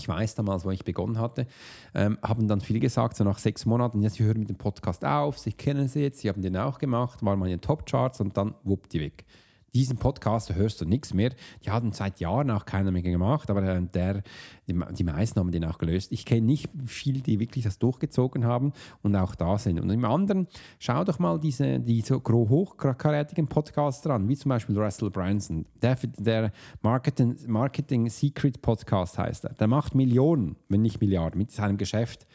ich 0.01 0.07
weiß 0.07 0.35
damals, 0.35 0.65
wo 0.65 0.71
ich 0.71 0.83
begonnen 0.83 1.19
hatte, 1.19 1.47
ähm, 1.93 2.17
haben 2.23 2.47
dann 2.47 2.61
viele 2.61 2.79
gesagt, 2.79 3.15
so 3.15 3.23
nach 3.23 3.37
sechs 3.37 3.65
Monaten, 3.65 4.01
ja, 4.01 4.09
sie 4.09 4.23
hören 4.23 4.39
mit 4.39 4.49
dem 4.49 4.57
Podcast 4.57 5.05
auf, 5.05 5.37
sie 5.37 5.53
kennen 5.53 5.87
sie 5.87 6.01
jetzt, 6.01 6.19
sie 6.19 6.29
haben 6.29 6.41
den 6.41 6.57
auch 6.57 6.79
gemacht, 6.79 7.23
waren 7.23 7.37
mal 7.39 7.45
in 7.45 7.51
den 7.51 7.61
Top-Charts 7.61 8.19
und 8.21 8.35
dann 8.35 8.55
wupp 8.63 8.89
die 8.89 8.99
weg 8.99 9.25
diesen 9.73 9.97
Podcast 9.97 10.53
hörst 10.53 10.81
du 10.81 10.85
nichts 10.85 11.13
mehr. 11.13 11.31
Die 11.63 11.71
hatten 11.71 11.91
seit 11.91 12.19
Jahren 12.19 12.51
auch 12.51 12.65
keiner 12.65 12.91
mehr 12.91 13.01
gemacht, 13.01 13.49
aber 13.49 13.63
äh, 13.63 13.81
der, 13.81 14.21
die, 14.67 14.79
die, 14.91 15.03
meisten 15.03 15.39
haben 15.39 15.51
den 15.51 15.65
auch 15.65 15.77
gelöst. 15.77 16.11
Ich 16.11 16.25
kenne 16.25 16.45
nicht 16.45 16.69
viele, 16.85 17.21
die 17.21 17.39
wirklich 17.39 17.63
das 17.63 17.79
durchgezogen 17.79 18.45
haben 18.45 18.73
und 19.01 19.15
auch 19.15 19.35
da 19.35 19.57
sind. 19.57 19.79
Und 19.79 19.89
im 19.89 20.03
anderen, 20.05 20.47
schau 20.79 21.03
doch 21.03 21.19
mal 21.19 21.39
diese, 21.39 21.79
diese 21.79 22.21
hochkarätigen 22.21 23.47
Podcaster 23.47 24.11
an, 24.11 24.27
wie 24.27 24.35
zum 24.35 24.49
Beispiel 24.49 24.77
Russell 24.77 25.09
Branson. 25.09 25.65
Der, 25.81 25.97
der 26.17 26.51
Marketing, 26.81 27.35
Marketing 27.47 28.09
Secret 28.09 28.61
Podcast 28.61 29.17
heißt 29.17 29.45
er. 29.45 29.53
Der 29.53 29.67
macht 29.67 29.95
Millionen, 29.95 30.57
wenn 30.67 30.81
nicht 30.81 30.99
Milliarden, 30.99 31.37
mit 31.37 31.51
seinem 31.51 31.77
Geschäft 31.77 32.27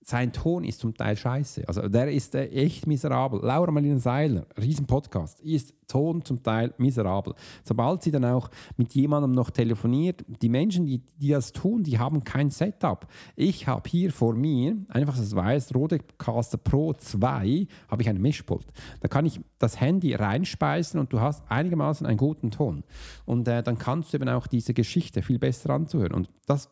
sein 0.00 0.32
Ton 0.32 0.64
ist 0.64 0.80
zum 0.80 0.94
Teil 0.94 1.16
scheiße. 1.16 1.68
Also 1.68 1.88
der 1.88 2.10
ist 2.10 2.34
äh, 2.34 2.46
echt 2.46 2.86
miserabel. 2.86 3.40
Laura 3.42 3.70
Marlene 3.70 3.98
Seiler, 3.98 4.46
riesen 4.58 4.86
Podcast, 4.86 5.40
ist 5.40 5.74
Ton 5.86 6.24
zum 6.24 6.42
Teil 6.42 6.72
miserabel. 6.78 7.34
Sobald 7.64 8.02
sie 8.02 8.10
dann 8.10 8.24
auch 8.24 8.50
mit 8.76 8.94
jemandem 8.94 9.32
noch 9.32 9.50
telefoniert, 9.50 10.24
die 10.26 10.48
Menschen, 10.48 10.86
die, 10.86 11.02
die 11.16 11.30
das 11.30 11.52
tun, 11.52 11.82
die 11.82 11.98
haben 11.98 12.24
kein 12.24 12.50
Setup. 12.50 13.06
Ich 13.36 13.66
habe 13.66 13.88
hier 13.88 14.12
vor 14.12 14.34
mir, 14.34 14.76
einfach 14.88 15.16
das 15.16 15.34
weiß, 15.34 15.74
Rodecaster 15.74 16.58
Pro 16.58 16.94
2, 16.94 17.66
habe 17.88 18.02
ich 18.02 18.08
ein 18.08 18.20
Mischpult. 18.20 18.66
Da 19.00 19.08
kann 19.08 19.26
ich 19.26 19.40
das 19.58 19.80
Handy 19.80 20.14
reinspeisen 20.14 21.00
und 21.00 21.12
du 21.12 21.20
hast 21.20 21.42
einigermaßen 21.50 22.06
einen 22.06 22.18
guten 22.18 22.50
Ton. 22.50 22.84
Und 23.26 23.48
äh, 23.48 23.62
dann 23.62 23.78
kannst 23.78 24.12
du 24.12 24.16
eben 24.16 24.28
auch 24.28 24.46
diese 24.46 24.74
Geschichte 24.74 25.22
viel 25.22 25.38
besser 25.38 25.70
anzuhören. 25.70 26.12
Und 26.12 26.30
das 26.46 26.70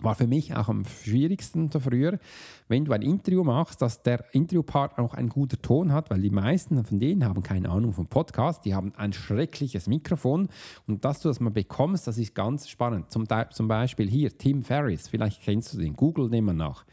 war 0.00 0.14
für 0.14 0.26
mich 0.26 0.54
auch 0.54 0.68
am 0.68 0.84
schwierigsten 0.84 1.70
so 1.70 1.80
früher, 1.80 2.18
wenn 2.68 2.84
du 2.84 2.92
ein 2.92 3.02
Interview 3.02 3.44
machst, 3.44 3.80
dass 3.80 4.02
der 4.02 4.24
Interviewpartner 4.32 5.02
auch 5.02 5.14
einen 5.14 5.28
guten 5.28 5.60
Ton 5.62 5.92
hat, 5.92 6.10
weil 6.10 6.20
die 6.20 6.30
meisten 6.30 6.84
von 6.84 6.98
denen 6.98 7.24
haben 7.24 7.42
keine 7.42 7.70
Ahnung 7.70 7.92
vom 7.92 8.06
Podcast, 8.06 8.64
die 8.64 8.74
haben 8.74 8.94
ein 8.96 9.12
schreckliches 9.12 9.86
Mikrofon 9.86 10.48
und 10.86 11.04
dass 11.04 11.20
du 11.20 11.28
das 11.28 11.40
mal 11.40 11.50
bekommst, 11.50 12.06
das 12.06 12.18
ist 12.18 12.34
ganz 12.34 12.68
spannend. 12.68 13.10
Zum, 13.10 13.26
zum 13.50 13.68
Beispiel 13.68 14.08
hier 14.08 14.36
Tim 14.36 14.62
Ferriss, 14.62 15.08
vielleicht 15.08 15.42
kennst 15.42 15.72
du 15.72 15.78
den, 15.78 15.94
Google 15.94 16.28
nehmen 16.28 16.48
wir 16.48 16.54
nach. 16.54 16.84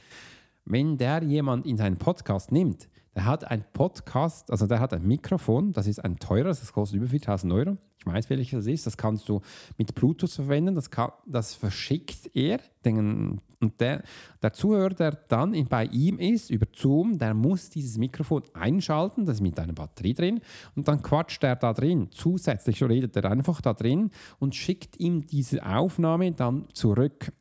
Wenn 0.65 0.97
der 0.97 1.23
jemand 1.23 1.65
in 1.65 1.75
seinen 1.75 1.97
Podcast 1.97 2.51
nimmt, 2.51 2.87
der 3.15 3.25
hat 3.25 3.45
ein 3.45 3.63
Podcast, 3.73 4.49
also 4.49 4.65
der 4.65 4.79
hat 4.79 4.93
ein 4.93 5.05
Mikrofon, 5.05 5.71
das 5.71 5.87
ist 5.87 6.03
ein 6.03 6.17
teures, 6.17 6.59
das 6.61 6.73
kostet 6.73 6.97
über 6.97 7.07
4000 7.07 7.53
Euro. 7.53 7.77
Ich 8.05 8.13
weiß, 8.13 8.29
welches 8.29 8.65
das 8.65 8.67
ist. 8.67 8.85
Das 8.85 8.97
kannst 8.97 9.29
du 9.29 9.39
mit 9.77 9.95
Bluetooth 9.95 10.31
verwenden. 10.31 10.75
Das, 10.75 10.91
kann, 10.91 11.11
das 11.25 11.53
verschickt 11.53 12.29
er. 12.33 12.59
Den, 12.83 13.39
und 13.61 13.79
der, 13.79 14.03
der 14.41 14.51
Zuhörer, 14.51 14.89
der 14.89 15.11
dann 15.11 15.53
in, 15.53 15.67
bei 15.67 15.85
ihm 15.85 16.19
ist, 16.19 16.49
über 16.49 16.67
Zoom, 16.73 17.17
der 17.17 17.33
muss 17.33 17.69
dieses 17.69 17.97
Mikrofon 17.97 18.43
einschalten. 18.53 19.25
Das 19.25 19.35
ist 19.35 19.41
mit 19.41 19.57
einer 19.57 19.71
Batterie 19.71 20.13
drin. 20.13 20.41
Und 20.75 20.87
dann 20.89 21.01
quatscht 21.01 21.43
er 21.45 21.55
da 21.55 21.71
drin. 21.71 22.09
Zusätzlich 22.11 22.83
redet 22.83 23.15
er 23.15 23.31
einfach 23.31 23.61
da 23.61 23.73
drin 23.73 24.09
und 24.37 24.53
schickt 24.53 24.99
ihm 24.99 25.25
diese 25.25 25.65
Aufnahme 25.65 26.33
dann 26.33 26.67
zurück. 26.73 27.31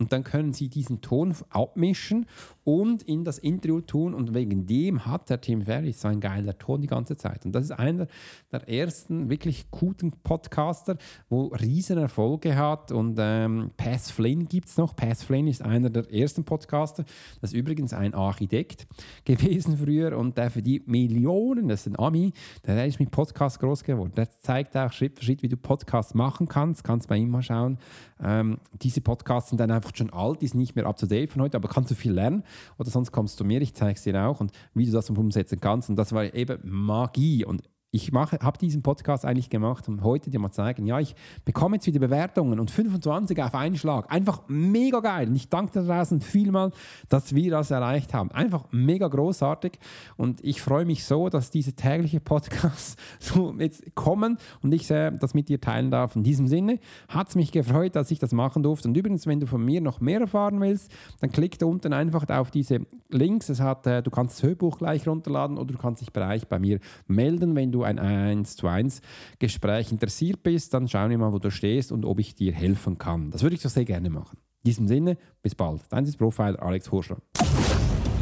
Und 0.00 0.12
dann 0.12 0.24
können 0.24 0.54
Sie 0.54 0.68
diesen 0.68 1.02
Ton 1.02 1.36
abmischen 1.50 2.26
und 2.70 3.02
in 3.02 3.24
das 3.24 3.38
Interview 3.38 3.80
tun. 3.80 4.14
Und 4.14 4.32
wegen 4.32 4.64
dem 4.64 5.04
hat 5.04 5.28
der 5.28 5.40
Tim 5.40 5.62
Ferriss 5.62 6.02
so 6.02 6.08
ein 6.08 6.20
geiler 6.20 6.56
Ton 6.56 6.80
die 6.80 6.86
ganze 6.86 7.16
Zeit. 7.16 7.44
Und 7.44 7.52
das 7.52 7.64
ist 7.64 7.72
einer 7.72 8.06
der 8.52 8.68
ersten 8.68 9.28
wirklich 9.28 9.72
guten 9.72 10.12
Podcaster, 10.22 10.96
wo 11.28 11.46
riesen 11.46 11.98
Erfolge 11.98 12.56
hat. 12.56 12.92
Und 12.92 13.16
ähm, 13.18 13.72
Pass 13.76 14.12
Flynn 14.12 14.46
gibt 14.46 14.68
es 14.68 14.76
noch. 14.76 14.94
Pass 14.94 15.24
Flynn 15.24 15.48
ist 15.48 15.62
einer 15.62 15.90
der 15.90 16.12
ersten 16.12 16.44
Podcaster. 16.44 17.04
Das 17.40 17.50
ist 17.50 17.58
übrigens 17.58 17.92
ein 17.92 18.14
Architekt 18.14 18.86
gewesen 19.24 19.76
früher 19.76 20.16
und 20.16 20.38
der 20.38 20.52
für 20.52 20.62
die 20.62 20.80
Millionen, 20.86 21.68
das 21.68 21.86
ist 21.86 21.92
ein 21.92 21.98
Ami, 21.98 22.32
der 22.64 22.86
ist 22.86 23.00
mit 23.00 23.10
Podcast 23.10 23.58
groß 23.58 23.82
geworden. 23.82 24.12
Der 24.16 24.30
zeigt 24.30 24.76
auch 24.76 24.92
Schritt 24.92 25.18
für 25.18 25.24
Schritt, 25.24 25.42
wie 25.42 25.48
du 25.48 25.56
Podcasts 25.56 26.14
machen 26.14 26.46
kannst. 26.46 26.84
Kannst 26.84 27.08
bei 27.08 27.16
ihm 27.16 27.30
mal 27.30 27.42
schauen. 27.42 27.78
Ähm, 28.22 28.58
diese 28.80 29.00
Podcasts 29.00 29.50
sind 29.50 29.58
dann 29.58 29.70
einfach 29.70 29.92
schon 29.94 30.10
alt, 30.10 30.42
die 30.42 30.46
sind 30.46 30.60
nicht 30.60 30.76
mehr 30.76 30.86
up 30.86 30.96
to 30.96 31.06
date 31.06 31.30
von 31.30 31.42
heute, 31.42 31.56
aber 31.56 31.68
kannst 31.68 31.90
du 31.90 31.94
viel 31.94 32.12
lernen. 32.12 32.44
Oder 32.78 32.90
sonst 32.90 33.12
kommst 33.12 33.38
du 33.40 33.44
mir, 33.44 33.60
ich 33.60 33.74
zeige 33.74 33.94
es 33.94 34.02
dir 34.02 34.24
auch 34.24 34.40
und 34.40 34.52
wie 34.74 34.86
du 34.86 34.92
das 34.92 35.10
umsetzen 35.10 35.60
kannst. 35.60 35.90
Und 35.90 35.96
das 35.96 36.12
war 36.12 36.32
eben 36.34 36.58
Magie. 36.62 37.44
Und 37.44 37.62
ich 37.92 38.12
habe 38.12 38.58
diesen 38.58 38.82
Podcast 38.82 39.24
eigentlich 39.24 39.50
gemacht, 39.50 39.88
um 39.88 40.04
heute 40.04 40.30
dir 40.30 40.38
mal 40.38 40.52
zeigen, 40.52 40.86
ja, 40.86 41.00
ich 41.00 41.16
bekomme 41.44 41.76
jetzt 41.76 41.86
wieder 41.88 41.98
Bewertungen 41.98 42.60
und 42.60 42.70
25 42.70 43.42
auf 43.42 43.54
einen 43.54 43.76
Schlag. 43.76 44.12
Einfach 44.12 44.42
mega 44.46 45.00
geil. 45.00 45.26
Und 45.28 45.34
ich 45.34 45.48
danke 45.48 45.72
dir 45.72 45.86
draußen 45.86 46.20
vielmal, 46.20 46.70
dass 47.08 47.34
wir 47.34 47.50
das 47.50 47.72
erreicht 47.72 48.14
haben. 48.14 48.30
Einfach 48.30 48.66
mega 48.70 49.08
großartig. 49.08 49.72
Und 50.16 50.42
ich 50.44 50.62
freue 50.62 50.84
mich 50.84 51.04
so, 51.04 51.28
dass 51.30 51.50
diese 51.50 51.72
tägliche 51.72 52.20
Podcasts 52.20 52.96
so 53.18 53.54
jetzt 53.58 53.82
kommen 53.96 54.38
und 54.62 54.72
ich 54.72 54.88
äh, 54.90 55.10
das 55.10 55.34
mit 55.34 55.48
dir 55.48 55.60
teilen 55.60 55.90
darf. 55.90 56.14
In 56.14 56.22
diesem 56.22 56.46
Sinne 56.46 56.78
hat 57.08 57.30
es 57.30 57.34
mich 57.34 57.50
gefreut, 57.50 57.96
dass 57.96 58.12
ich 58.12 58.20
das 58.20 58.32
machen 58.32 58.62
durfte. 58.62 58.86
Und 58.86 58.96
übrigens, 58.96 59.26
wenn 59.26 59.40
du 59.40 59.48
von 59.48 59.64
mir 59.64 59.80
noch 59.80 60.00
mehr 60.00 60.20
erfahren 60.20 60.60
willst, 60.60 60.92
dann 61.20 61.32
klick 61.32 61.58
da 61.58 61.66
unten 61.66 61.92
einfach 61.92 62.28
auf 62.28 62.52
diese 62.52 62.86
Links. 63.08 63.48
Es 63.48 63.58
hat, 63.58 63.84
äh, 63.88 64.00
du 64.00 64.12
kannst 64.12 64.36
das 64.36 64.48
Hörbuch 64.48 64.78
gleich 64.78 65.08
runterladen 65.08 65.58
oder 65.58 65.72
du 65.72 65.78
kannst 65.78 66.02
dich 66.02 66.12
bereich 66.12 66.46
bei 66.46 66.60
mir 66.60 66.78
melden, 67.08 67.56
wenn 67.56 67.72
du 67.72 67.79
ein 67.84 67.98
1 67.98 68.56
zu 68.56 68.66
1 68.66 69.00
Gespräch 69.38 69.92
interessiert 69.92 70.42
bist, 70.42 70.74
dann 70.74 70.88
schau 70.88 71.08
wir 71.08 71.18
mal, 71.18 71.32
wo 71.32 71.38
du 71.38 71.50
stehst 71.50 71.92
und 71.92 72.04
ob 72.04 72.18
ich 72.18 72.34
dir 72.34 72.52
helfen 72.52 72.98
kann. 72.98 73.30
Das 73.30 73.42
würde 73.42 73.56
ich 73.56 73.62
doch 73.62 73.70
sehr 73.70 73.84
gerne 73.84 74.10
machen. 74.10 74.38
In 74.62 74.68
diesem 74.68 74.88
Sinne, 74.88 75.16
bis 75.42 75.54
bald. 75.54 75.82
Dein 75.90 76.10
Profiler 76.12 76.62
Alex 76.62 76.90
Horschler. 76.90 77.18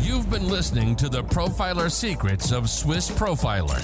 You've 0.00 0.30
been 0.30 0.48
listening 0.48 0.94
to 0.96 1.08
the 1.08 1.22
Profiler 1.22 1.90
Secrets 1.90 2.52
of 2.52 2.70
Swiss 2.70 3.10
Profiler. 3.10 3.78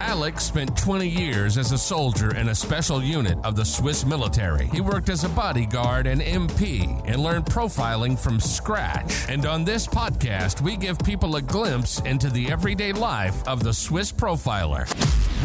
Alex 0.00 0.44
spent 0.44 0.76
20 0.76 1.08
years 1.08 1.58
as 1.58 1.72
a 1.72 1.78
soldier 1.78 2.34
in 2.36 2.48
a 2.48 2.54
special 2.54 3.02
unit 3.02 3.36
of 3.44 3.56
the 3.56 3.64
Swiss 3.64 4.06
military. 4.06 4.68
He 4.68 4.80
worked 4.80 5.08
as 5.08 5.24
a 5.24 5.28
bodyguard 5.28 6.06
and 6.06 6.20
MP 6.22 7.02
and 7.06 7.20
learned 7.20 7.46
profiling 7.46 8.18
from 8.18 8.40
scratch. 8.40 9.28
And 9.28 9.44
on 9.44 9.64
this 9.64 9.86
podcast, 9.86 10.62
we 10.62 10.76
give 10.76 10.98
people 11.00 11.36
a 11.36 11.42
glimpse 11.42 12.00
into 12.00 12.30
the 12.30 12.50
everyday 12.50 12.92
life 12.92 13.46
of 13.46 13.62
the 13.62 13.74
Swiss 13.74 14.12
Profiler. 14.12 14.86